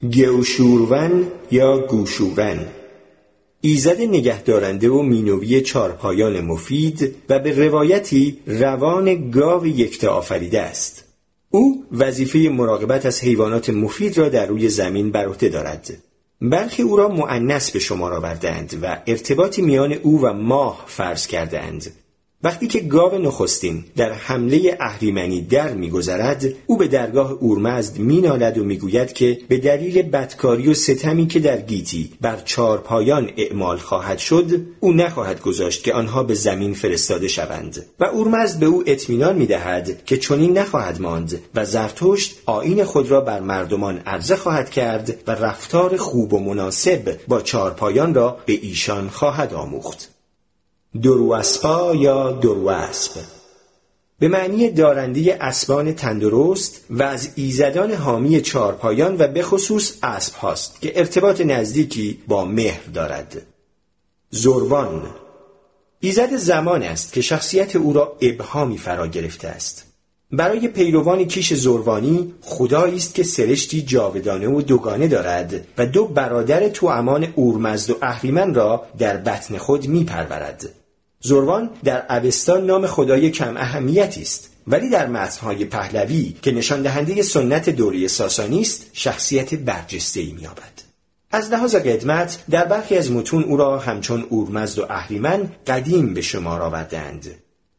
[0.01, 2.65] گوشورون یا گوشورن
[3.61, 11.10] ایزد نگهدارنده و مینوی چارپایان مفید و به روایتی روان گاو یکتا آفریده است.
[11.51, 15.97] او وظیفه مراقبت از حیوانات مفید را در روی زمین بر عهده دارد.
[16.41, 21.91] برخی او را معنس به شمار آوردند و ارتباطی میان او و ماه فرض کردند
[22.43, 28.63] وقتی که گاو نخستین در حمله اهریمنی در میگذرد او به درگاه اورمزد مینالد و
[28.63, 34.61] می‌گوید که به دلیل بدکاری و ستمی که در گیتی بر چارپایان اعمال خواهد شد
[34.79, 37.85] او نخواهد گذاشت که آنها به زمین فرستاده شوند.
[37.99, 43.21] و اورمزد به او اطمینان می‌دهد که چنین نخواهد ماند و زرتشت آین خود را
[43.21, 49.09] بر مردمان عرضه خواهد کرد و رفتار خوب و مناسب با چارپایان را به ایشان
[49.09, 50.09] خواهد آموخت.
[50.93, 53.21] درواسپا یا درواسب
[54.19, 60.81] به معنی دارنده اسبان تندرست و از ایزدان حامی چارپایان و به خصوص اسب هاست
[60.81, 63.41] که ارتباط نزدیکی با مهر دارد.
[64.29, 65.01] زروان.
[65.99, 69.85] ایزد زمان است که شخصیت او را ابهامی فرا گرفته است.
[70.31, 76.69] برای پیروان کیش زروانی خدایی است که سرشتی جاودانه و دوگانه دارد و دو برادر
[76.69, 80.80] تو امان اورمزد و اهریمن را در بطن خود میپرورد.
[81.21, 87.21] زروان در اوستا نام خدای کم اهمیتی است ولی در متنهای پهلوی که نشان دهنده
[87.21, 90.81] سنت دوره ساسانی است شخصیت برجسته‌ای می‌یابد.
[91.31, 96.21] از لحاظ قدمت در برخی از متون او را همچون اورمزد و اهریمن قدیم به
[96.21, 97.35] شمار آوردند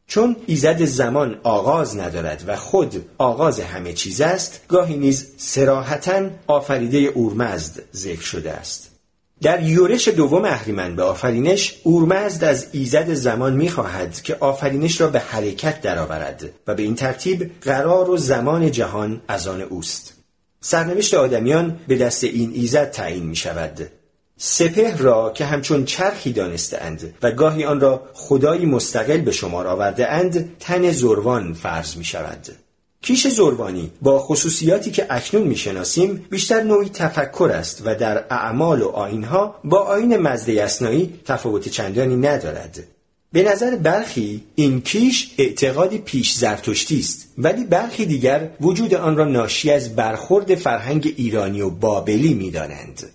[0.06, 6.98] چون ایزد زمان آغاز ندارد و خود آغاز همه چیز است گاهی نیز سراحتا آفریده
[6.98, 8.91] اورمزد ذکر شده است.
[9.42, 15.18] در یورش دوم اهریمن به آفرینش اورمزد از ایزد زمان می‌خواهد که آفرینش را به
[15.18, 20.14] حرکت درآورد و به این ترتیب قرار و زمان جهان از آن اوست.
[20.60, 23.88] سرنوشت آدمیان به دست این ایزد تعیین می شود
[24.36, 30.12] سپه را که همچون چرخی دانستند و گاهی آن را خدایی مستقل به شمار آورده
[30.12, 32.46] اند تن زروان فرض می شود
[33.02, 38.88] کیش زروانی با خصوصیاتی که اکنون می‌شناسیم بیشتر نوعی تفکر است و در اعمال و
[38.88, 42.84] آینها با آین مزده اسنایی تفاوت چندانی ندارد.
[43.32, 49.24] به نظر برخی این کیش اعتقادی پیش زرتشتی است ولی برخی دیگر وجود آن را
[49.24, 53.10] ناشی از برخورد فرهنگ ایرانی و بابلی می‌دانند.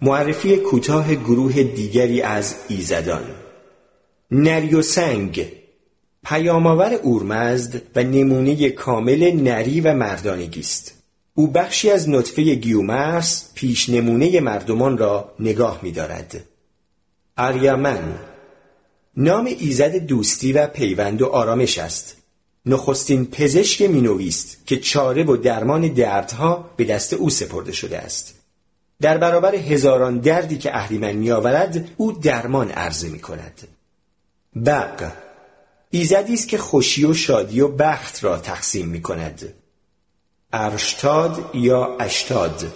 [0.00, 3.22] معرفی کوتاه گروه دیگری از ایزدان.
[4.30, 5.46] نری سنگ
[6.24, 11.02] پیامآور اورمزد و نمونه کامل نری و مردانگی است
[11.34, 16.44] او بخشی از نطفه گیومرس پیش نمونه مردمان را نگاه می دارد.
[17.36, 18.18] اریامن
[19.16, 22.16] نام ایزد دوستی و پیوند و آرامش است.
[22.66, 28.34] نخستین پزشک مینویست که چاره و درمان دردها به دست او سپرده شده است.
[29.00, 33.60] در برابر هزاران دردی که اهریمن میآورد او درمان عرضه می کند.
[34.66, 35.12] بق
[35.94, 39.54] ایزدی است که خوشی و شادی و بخت را تقسیم می کند
[40.52, 42.72] ارشتاد یا اشتاد.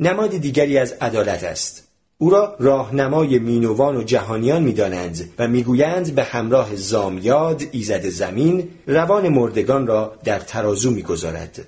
[0.00, 1.88] نماد دیگری از عدالت است.
[2.18, 9.28] او را راهنمای مینوان و جهانیان می‌دانند و می‌گویند به همراه زامیاد ایزد زمین روان
[9.28, 11.66] مردگان را در ترازو می‌گذارد.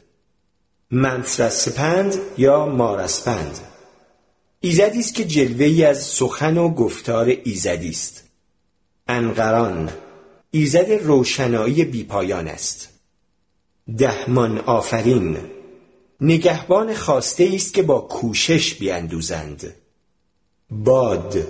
[0.91, 3.59] منصرسپند یا مارسپند.
[4.61, 8.25] ایزدی است که جلوه از سخن و گفتار ایزدی است.
[9.09, 9.91] انقران.
[10.55, 12.89] ایزد روشنایی بیپایان است.
[13.99, 15.37] دهمان آفرین.
[16.21, 19.75] نگهبان خواسته است که با کوشش بیاندوزند
[20.71, 21.47] باد.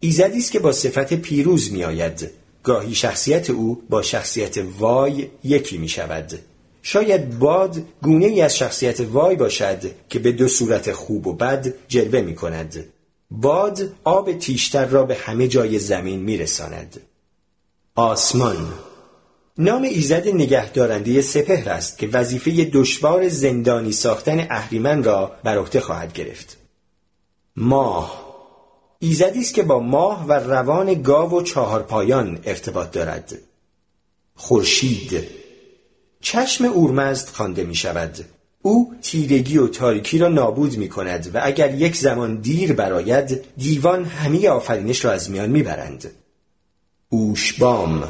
[0.00, 2.30] ایزدی است که با صفت پیروز میآید.
[2.62, 6.38] گاهی شخصیت او با شخصیت وای یکی می شود
[6.82, 11.74] شاید باد گونه ای از شخصیت وای باشد که به دو صورت خوب و بد
[11.88, 12.84] جلوه می کند
[13.30, 17.00] باد آب تیشتر را به همه جای زمین می رساند.
[17.98, 18.74] آسمان
[19.58, 26.12] نام ایزد نگهدارنده سپهر است که وظیفه دشوار زندانی ساختن اهریمن را بر عهده خواهد
[26.12, 26.56] گرفت.
[27.56, 28.34] ماه
[28.98, 33.34] ایزدی است که با ماه و روان گاو و چهارپایان ارتباط دارد.
[34.34, 35.24] خورشید
[36.20, 38.24] چشم اورمزد خوانده می شود.
[38.62, 44.04] او تیرگی و تاریکی را نابود می کند و اگر یک زمان دیر براید دیوان
[44.04, 46.10] همه آفرینش را از میان می برند.
[47.10, 48.08] اوشبام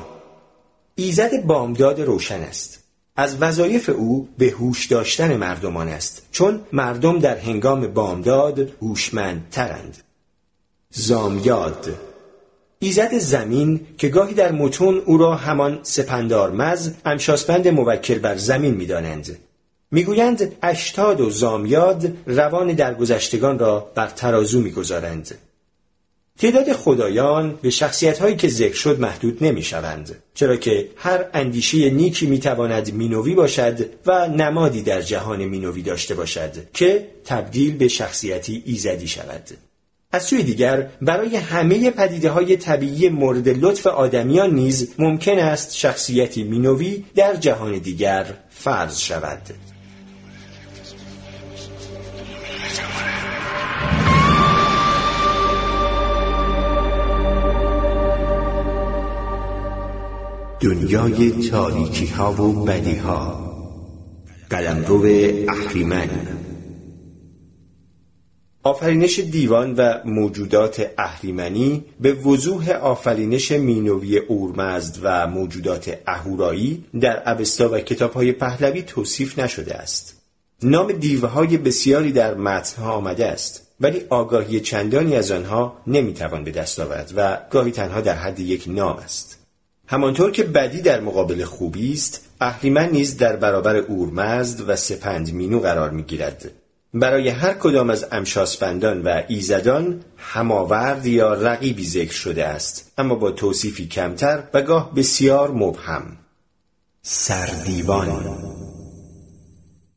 [0.94, 2.84] ایزد بامداد روشن است.
[3.16, 9.96] از وظایف او به هوش داشتن مردمان است چون مردم در هنگام بامداد هوشمندترند.
[10.90, 11.94] زامیاد.
[12.78, 19.38] ایزد زمین که گاهی در متون او را همان سپندارمز امشاسپند موکل بر زمین می‌دانند.
[19.90, 25.34] می‌گویند اشتاد و زامیاد روان درگذشتگان را بر ترازو می‌گذارند.
[26.39, 31.91] تعداد خدایان به شخصیت هایی که ذکر شد محدود نمی شوند چرا که هر اندیشه
[31.91, 37.89] نیکی می تواند مینوی باشد و نمادی در جهان مینوی داشته باشد که تبدیل به
[37.89, 39.43] شخصیتی ایزدی شود.
[40.12, 46.45] از سوی دیگر برای همه پدیده های طبیعی مورد لطف آدمیان نیز ممکن است شخصیتی
[46.45, 49.43] مینوی در جهان دیگر فرض شود.
[60.61, 63.49] دنیای تاریکی ها و بدی ها
[64.51, 65.05] قلمرو
[65.49, 66.11] اهریمن.
[68.63, 77.69] آفرینش دیوان و موجودات اهریمنی به وضوح آفرینش مینوی اورمزد و موجودات اهورایی در اوستا
[77.73, 80.23] و کتابهای پهلوی توصیف نشده است.
[80.63, 86.81] نام دیوهای بسیاری در متنها آمده است ولی آگاهی چندانی از آنها نمی‌توان به دست
[86.81, 89.38] آورد و گاهی تنها در حد یک نام است.
[89.91, 95.61] همانطور که بدی در مقابل خوبی است اهریمن نیز در برابر اورمزد و سپند مینو
[95.61, 96.51] قرار می‌گیرد.
[96.95, 103.30] برای هر کدام از امشاسپندان و ایزدان هماورد یا رقیبی ذکر شده است اما با
[103.30, 106.16] توصیفی کمتر و گاه بسیار مبهم.
[107.03, 108.39] سردیوان.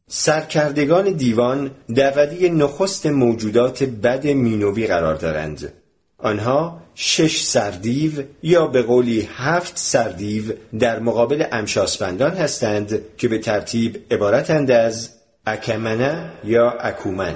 [0.08, 5.74] سرکردگان دیوان در نخست موجودات بد مینوی قرار دارند.
[6.24, 8.12] آنها شش سردیو
[8.44, 10.44] یا به قولی هفت سردیو
[10.80, 15.10] در مقابل امشاسپندان هستند که به ترتیب عبارتند از
[15.46, 17.36] اکمنه یا اکومن.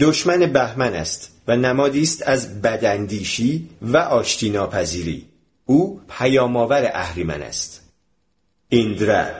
[0.00, 5.26] دشمن بهمن است و نمادی است از بداندیشی و آشتی ناپذیری
[5.64, 7.80] او پیامآور اهریمن است.
[8.68, 9.34] ایندره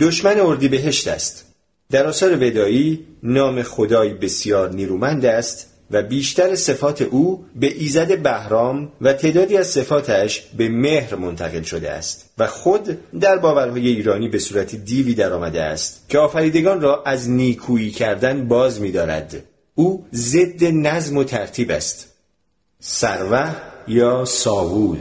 [0.00, 1.46] دشمن اردیبهشت است.
[1.90, 8.92] در آثار ودایی نام خدای بسیار نیرومند است و بیشتر صفات او به ایزد بهرام
[9.00, 14.38] و تعدادی از صفاتش به مهر منتقل شده است و خود در باورهای ایرانی به
[14.38, 19.42] صورت دیوی در آمده است که آفریدگان را از نیکویی کردن باز می‌دارد.
[19.74, 22.12] او ضد نظم و ترتیب است.
[22.80, 23.54] سروه
[23.88, 24.98] یا ساوول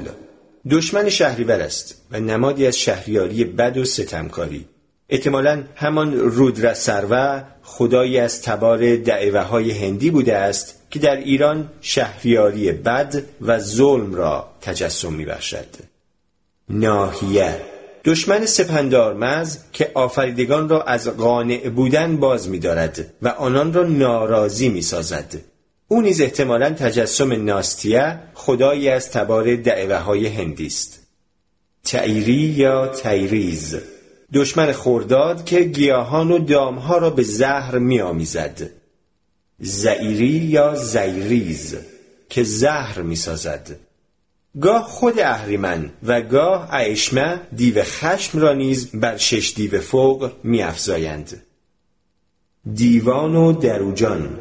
[0.70, 4.66] دشمن شهریور است و نمادی از شهریاری بد و ستمکاری.
[5.10, 11.70] احتمالا همان رودر سروه خدایی از تبار دعوه های هندی بوده است که در ایران
[11.82, 15.66] شهریاری بد و ظلم را تجسم می بخشد.
[16.70, 17.62] ناهیه
[18.06, 24.70] دشمن سپندارمز که آفریدگان را از قانع بودن باز می دارد و آنان را ناراضی
[24.70, 25.34] می سازد.
[25.88, 31.00] او نیز احتمالا تجسم ناستیه خدایی از تبار دعوه های هندی است.
[31.84, 33.78] تعیری یا تیریز
[34.34, 38.70] دشمن خورداد که گیاهان و دامها را به زهر میآمیزد.
[39.60, 41.76] زعیری یا زیریز
[42.30, 43.80] که زهر می‌سازد.
[44.62, 51.42] گاه خود اهریمن و گاه عیشمه دیو خشم را نیز بر شش دیو فوق میافزایند.
[52.74, 54.40] دیوان و دروجان.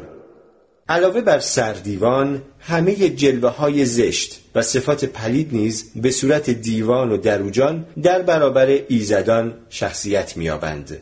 [0.89, 7.17] علاوه بر سردیوان همه جلوه های زشت و صفات پلید نیز به صورت دیوان و
[7.17, 10.97] دروجان در برابر ایزدان شخصیت میابند.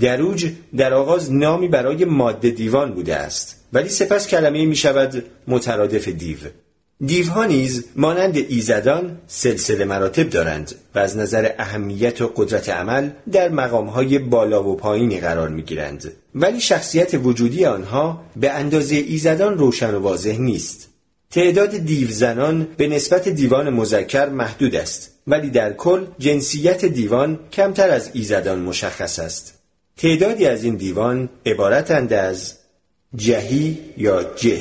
[0.00, 6.08] دروج در آغاز نامی برای ماده دیوان بوده است ولی سپس کلمه می شود مترادف
[6.08, 6.38] دیو
[7.04, 13.48] دیوها نیز مانند ایزدان سلسله مراتب دارند و از نظر اهمیت و قدرت عمل در
[13.48, 16.12] مقامهای بالا و پایینی قرار می گیرند.
[16.34, 20.88] ولی شخصیت وجودی آنها به اندازه ایزدان روشن و واضح نیست.
[21.30, 28.10] تعداد دیوزنان به نسبت دیوان مذکر محدود است ولی در کل جنسیت دیوان کمتر از
[28.12, 29.54] ایزدان مشخص است.
[29.96, 32.54] تعدادی از این دیوان عبارتند از
[33.14, 34.60] جهی یا جه.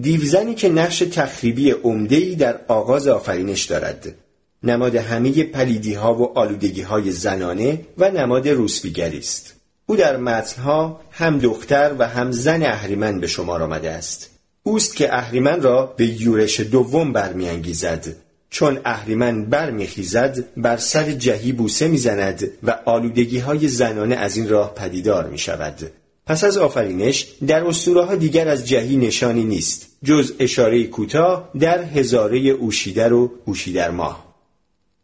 [0.00, 4.14] دیوزنی که نقش تخریبی عمده‌ای در آغاز آفرینش دارد.
[4.62, 9.54] نماد همه پلیدی ها و آلودگی های زنانه و نماد روسبیگری است.
[9.86, 14.33] او در متنها هم دختر و هم زن اهریمن به شمار آمده است.
[14.66, 18.06] اوست که اهریمن را به یورش دوم برمیانگیزد.
[18.50, 24.74] چون اهریمن برمیخیزد بر سر جهی بوسه می‌زند و آلودگی های زنانه از این راه
[24.74, 25.90] پدیدار می شود
[26.26, 32.38] پس از آفرینش در اسطوره دیگر از جهی نشانی نیست جز اشاره کوتاه در هزاره
[32.38, 34.34] اوشیدر و اوشیدر ماه.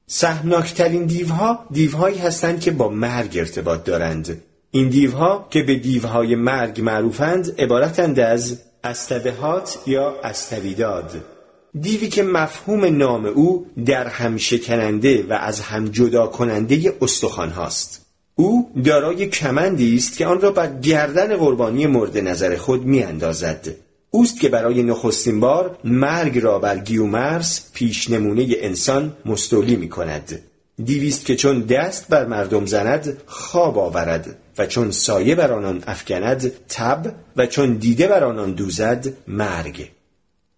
[0.07, 4.43] سهمناکترین دیوها دیوهایی هستند که با مرگ ارتباط دارند.
[4.71, 11.25] این دیوها که به دیوهای مرگ معروفند عبارتند از استبهات یا استویداد
[11.81, 18.07] دیوی که مفهوم نام او در هم شکننده و از هم جدا کننده استخوان هاست
[18.35, 23.69] او دارای کمندی است که آن را بر گردن قربانی مورد نظر خود می اندازد.
[24.11, 30.43] اوست که برای نخستین بار مرگ را بر گیومرس پیش نمونه انسان مستولی می کند.
[30.85, 36.53] دیویست که چون دست بر مردم زند خواب آورد و چون سایه بر آنان افکند
[36.69, 39.91] تب و چون دیده بر آنان دوزد مرگ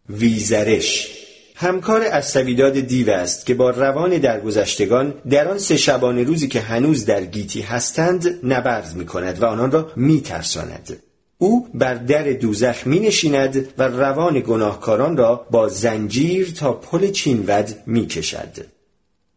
[0.09, 1.19] ویزرش
[1.57, 6.61] همکار از سویداد دیو است که با روان درگذشتگان در آن سه شبانه روزی که
[6.61, 11.03] هنوز در گیتی هستند نبرد می کند و آنان را می ترساند.
[11.39, 17.75] او بر در دوزخ می نشیند و روان گناهکاران را با زنجیر تا پل چینود
[17.87, 18.67] می کشد.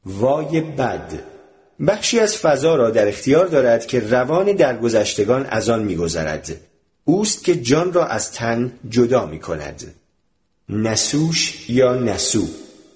[0.05, 1.34] وای بد
[1.87, 6.55] بخشی از فضا را در اختیار دارد که روان درگذشتگان از آن میگذرد.
[7.05, 9.93] اوست که جان را از تن جدا می کند
[10.69, 12.47] نسوش یا نسو؟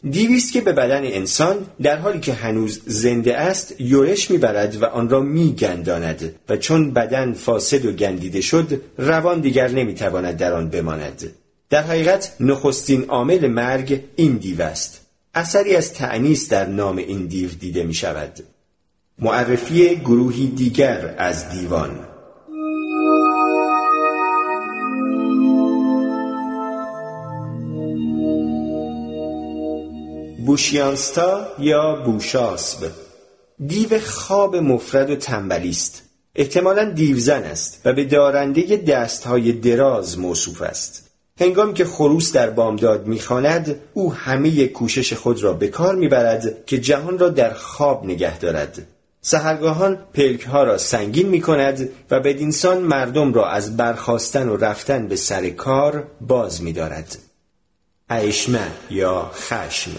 [0.10, 5.10] دیویست که به بدن انسان در حالی که هنوز زنده است یورش می‌برد و آن
[5.10, 11.32] را میگنداند و چون بدن فاسد و گندیده شد روان دیگر نمی‌تواند در آن بماند.
[11.70, 15.02] در حقیقت نخستین عامل مرگ این دیو است.
[15.34, 18.40] اثری از تعنیس در نام این دیو دیده می شود
[19.22, 22.00] معرفی گروهی دیگر از دیوان.
[30.46, 32.92] بوشیانستا یا بوشاسب؟
[33.68, 36.02] دیو خواب مفرد و تنبلی است.
[36.36, 41.10] احتمالا دیوزن است و به دارنده دستهای دراز موصوف است.
[41.40, 46.78] هنگامی که خروس در بامداد می‌خواند او همه کوشش خود را به کار می‌برد که
[46.78, 48.88] جهان را در خواب نگه دارد.
[49.22, 55.08] سهرگاهان پلک ها را سنگین می کند و بدینسان مردم را از برخواستن و رفتن
[55.08, 57.18] به سر کار باز می دارد.
[58.10, 59.92] عشمه یا خشم.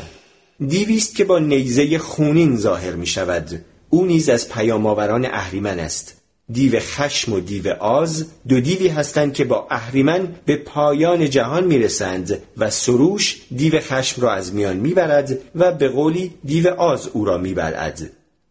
[0.66, 6.16] دیویست که با نیزه خونین ظاهر می شود او نیز از پیامآوران اهریمن است.
[6.52, 12.38] دیو خشم و دیو آز دو دیوی هستند که با اهریمن به پایان جهان می‌رسند
[12.56, 17.38] و سروش دیو خشم را از میان می‌برد و به قولی دیو آز او را
[17.38, 18.10] می‌برد.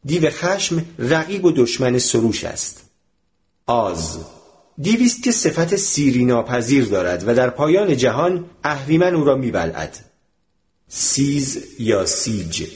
[0.10, 2.82] دیو خشم رقیب و دشمن سروش است.
[3.66, 4.18] آز.
[4.82, 10.00] دیویست که صفت سیری ناپذیر دارد و در پایان جهان اهریمن او را میبلعد.
[10.88, 12.68] سیز یا سیج.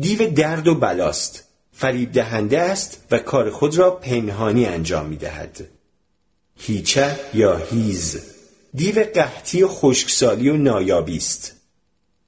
[0.00, 1.44] دیو درد و بلاست.
[1.72, 5.68] فریب دهنده است و کار خود را پنهانی انجام می دهد
[6.58, 8.18] هیچه یا هیز.
[8.74, 11.52] دیو قحطی و خشکسالی و نایابی است.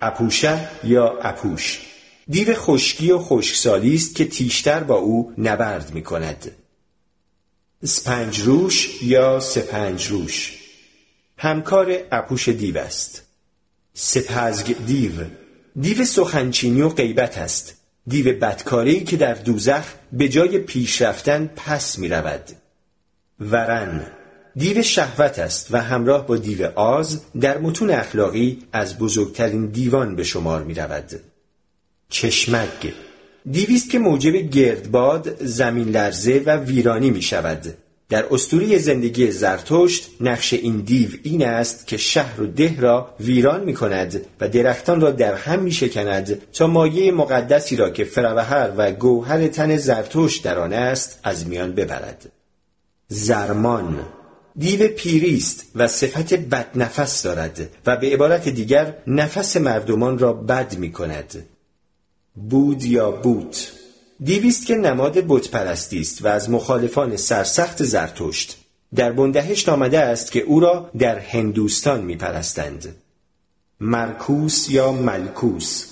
[0.01, 1.86] اپوشه یا اپوش.
[2.29, 6.51] دیو خشکی و خشکسالی است که تیشتر با او نبرد می کند
[7.85, 10.59] سپنج روش یا سپنج روش
[11.39, 13.23] همکار اپوش دیو است.
[13.95, 15.13] سپزگ دیو.
[15.81, 17.75] دیو سخنچینی و غیبت است.
[18.07, 22.43] دیو بدکاری که در دوزخ به جای پیش رفتن پس می رود
[23.41, 24.07] ورن.
[24.57, 30.25] دیو شهوت است و همراه با دیو آز در متون اخلاقی از بزرگترین دیوان به
[30.25, 31.21] شمار می رود
[32.09, 32.95] چشمک.
[33.51, 37.75] دیویست که موجب گردباد زمین لرزه و ویرانی می شود
[38.09, 43.65] در استوری زندگی زرتشت نقش این دیو این است که شهر و ده را ویران
[43.65, 48.73] می کند و درختان را در هم می شکند تا مایه مقدسی را که فروهر
[48.77, 52.33] و گوهر تن زرتشت در آن است از میان ببرد.
[53.09, 53.99] زرمان.
[54.59, 60.93] دیو پیریست و صفت بدنفس دارد و به عبارت دیگر نفس مردمان را بد می
[60.93, 61.47] کند
[62.37, 63.73] بود یا بوت
[64.25, 68.59] دیویست که نماد بتپرستی است و از مخالفان سرسخت زرتشت.
[68.95, 72.97] در بندهشت آمده است که او را در هندوستان می پرستند.
[73.81, 75.85] مرکوس یا ملکوس؟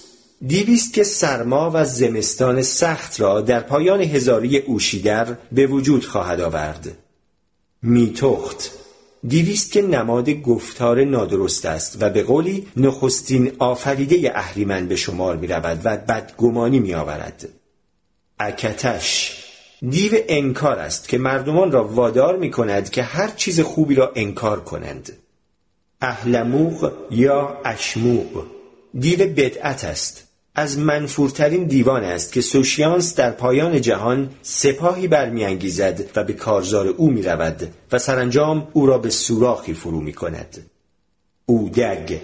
[0.47, 6.99] دیویست که سرما و زمستان سخت را در پایان هزاری اوشیدر به وجود خواهد آورد.
[7.83, 8.71] میتخت؟
[9.29, 15.47] دیویست که نماد گفتار نادرست است و به قولی نخستین آفریده اهریمن به شمار می
[15.47, 17.49] رود و بدگمانی می آورد
[18.39, 19.37] اکتش
[19.91, 24.61] دیو انکار است که مردمان را وادار می کند که هر چیز خوبی را انکار
[24.61, 25.13] کنند.
[26.01, 28.47] اهلموغ یا اشموغ
[28.99, 30.24] دیو بدعت است.
[30.57, 37.11] از منفورترین دیوان است که سوشیانس در پایان جهان سپاهی برمیانگیزد و به کارزار او
[37.11, 40.71] می رود و سرانجام او را به سوراخی فرو می کند.
[41.47, 42.19] اودگ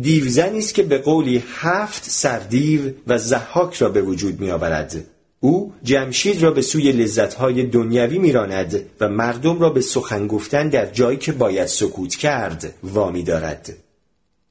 [0.00, 5.04] دیوزنی است که به قولی هفت سردیو و زحاک را به وجود می آورد.
[5.40, 10.86] او جمشید را به سوی لذتهای دنیوی میراند و مردم را به سخن گفتن در
[10.86, 13.76] جایی که باید سکوت کرد وامی دارد.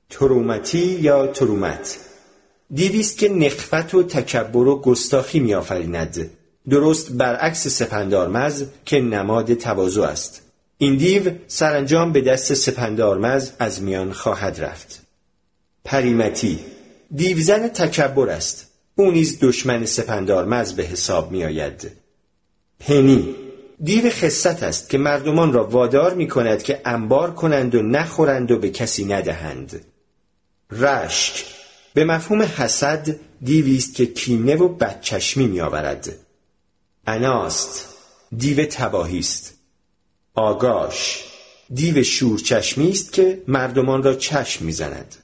[0.10, 2.11] ترومتی یا ترومت
[2.74, 6.30] دیویست که نخفت و تکبر و گستاخی میآفریند.
[6.70, 10.42] درست برعکس سپندارمز که نماد تواضع است.
[10.78, 15.02] این دیو سرانجام به دست سپندارمز از میان خواهد رفت.
[15.86, 16.60] پریمتی
[17.16, 18.68] دیوزن تکبر است.
[18.96, 21.92] او نیز دشمن سپندارمز به حساب میآید.
[22.80, 23.36] پنی
[23.84, 28.60] دیو خصت است که مردمان را وادار می کند که انبار کنند و نخورند و
[28.60, 29.86] به کسی ندهند.
[30.72, 31.46] رشک
[31.94, 36.16] به مفهوم حسد دیویست که کینه و بدچشمی می آورد.
[37.08, 37.86] اناست
[38.38, 39.54] دیو تباهی است.
[40.34, 41.24] آگاش
[41.74, 45.16] دیو شورچشمی است که مردمان را چشم می‌زند.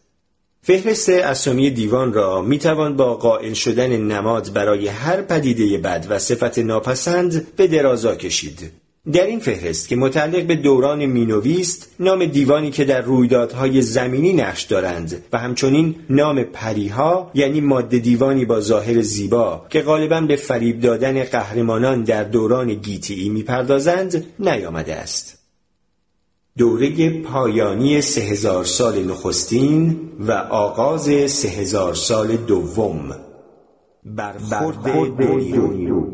[0.61, 6.19] فهرست اسامی دیوان را می توان با قائل شدن نماد برای هر پدیده بد و
[6.19, 8.71] صفت ناپسند به درازا کشید.
[9.13, 14.33] در این فهرست که متعلق به دوران مینوی است نام دیوانی که در رویدادهای زمینی
[14.33, 20.35] نقش دارند و همچنین نام پریها یعنی ماده دیوانی با ظاهر زیبا که غالبا به
[20.35, 25.37] فریب دادن قهرمانان در دوران گیتی می‌پردازند نیامده است.
[26.57, 33.15] دوره پایانی سه هزار سال نخستین و آغاز سه هزار سال دوم.
[34.05, 34.87] برخورد
[35.21, 36.06] نیرو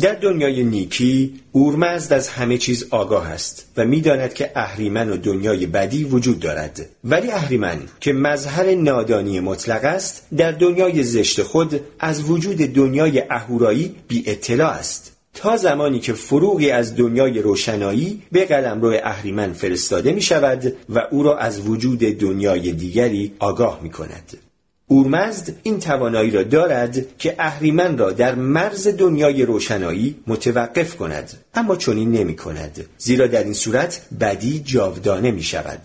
[0.00, 5.66] در دنیای نیکی اورمزد از همه چیز آگاه است و می‌داند که اهریمن و دنیای
[5.66, 12.30] بدی وجود دارد ولی اهریمن که مظهر نادانی مطلق است در دنیای زشت خود از
[12.30, 18.96] وجود دنیای اهورایی بی اطلاع است تا زمانی که فروغی از دنیای روشنایی به قلمرو
[19.02, 24.51] اهریمن فرستاده می شود و او را از وجود دنیای دیگری آگاه می کند.
[24.92, 31.76] اورمزد این توانایی را دارد که اهریمن را در مرز دنیای روشنایی متوقف کند اما
[31.76, 35.80] چنین نمی کند زیرا در این صورت بدی جاودانه می شود.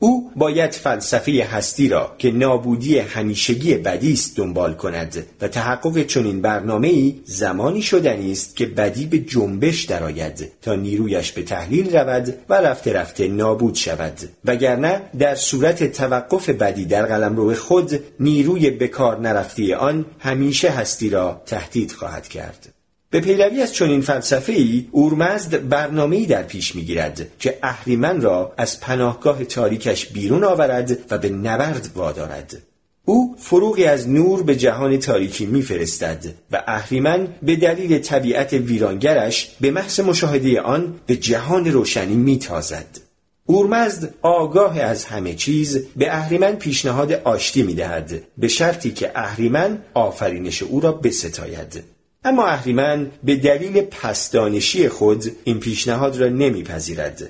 [0.00, 6.42] او باید فلسفه هستی را که نابودی همیشگی بدی است دنبال کند و تحقق چنین
[6.42, 12.34] برنامه ای زمانی شدنی است که بدی به جنبش درآید تا نیرویش به تحلیل رود
[12.48, 14.18] و رفته رفته نابود شود.
[14.44, 21.42] وگرنه در صورت توقف بدی در قلمرو خود نیروی بکار نرفتی آن همیشه هستی را
[21.46, 22.77] تهدید خواهد کرد.
[23.10, 28.80] به پیروی از چنین فلسفه ای اورمزد برنامه‌ای در پیش می‌گیرد که اهریمن را از
[28.80, 32.62] پناهگاه تاریکش بیرون آورد و به نبرد وادارد.
[33.04, 39.70] او فروغی از نور به جهان تاریکی میفرستد و اهریمن به دلیل طبیعت ویرانگرش به
[39.70, 43.00] محض مشاهده آن به جهان روشنی میتازد.
[43.46, 50.62] اورمزد آگاه از همه چیز به اهریمن پیشنهاد آشتی می‌دهد به شرطی که اهریمن آفرینش
[50.62, 51.84] او را بستاید.
[52.28, 57.22] اما اهریمن به دلیل پسدانشی خود این پیشنهاد را نمیپذیرد.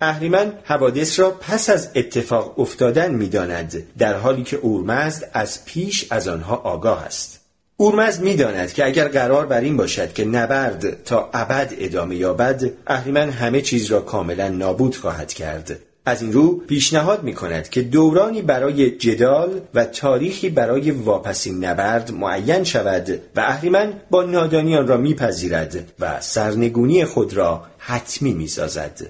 [0.00, 6.28] اهریمن حوادث را پس از اتفاق افتادن می‌داند در حالی که اورمزد از پیش از
[6.28, 7.40] آنها آگاه است.
[7.76, 13.30] اورمزد می‌داند که اگر قرار بر این باشد که نبرد تا ابد ادامه یابد اهریمن
[13.30, 15.78] همه چیز را کاملا نابود خواهد کرد.
[16.10, 22.12] از این رو پیشنهاد می کند که دورانی برای جدال و تاریخی برای واپسین نبرد
[22.12, 29.00] معین شود و اهریمن با نادانیان را میپذیرد و سرنگونی خود را حتمی می‌سازد.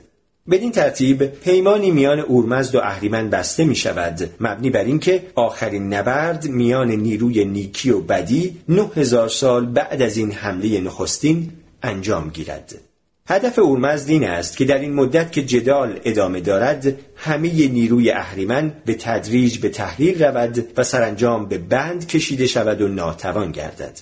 [0.51, 6.48] بدین ترتیب پیمانی میان اورمزد و اهریمن بسته می شود مبنی بر اینکه آخرین نبرد
[6.48, 12.89] میان نیروی نیکی و بدی نه هزار سال بعد از این حمله نخستین انجام گیرد.
[13.31, 18.72] هدف اورمزد این است که در این مدت که جدال ادامه دارد همه نیروی اهریمن
[18.85, 23.99] به تدریج به تحلیل رود و سرانجام به بند کشیده شود و ناتوان گردد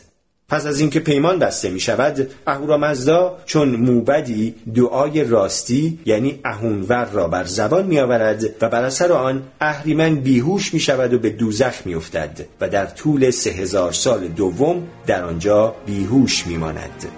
[0.48, 7.28] پس از اینکه پیمان بسته می شود اهورامزدا چون موبدی دعای راستی یعنی اهونور را
[7.28, 11.86] بر زبان می آورد و بر اثر آن اهریمن بیهوش می شود و به دوزخ
[11.86, 17.17] می افتد و در طول سه هزار سال دوم در آنجا بیهوش می ماند.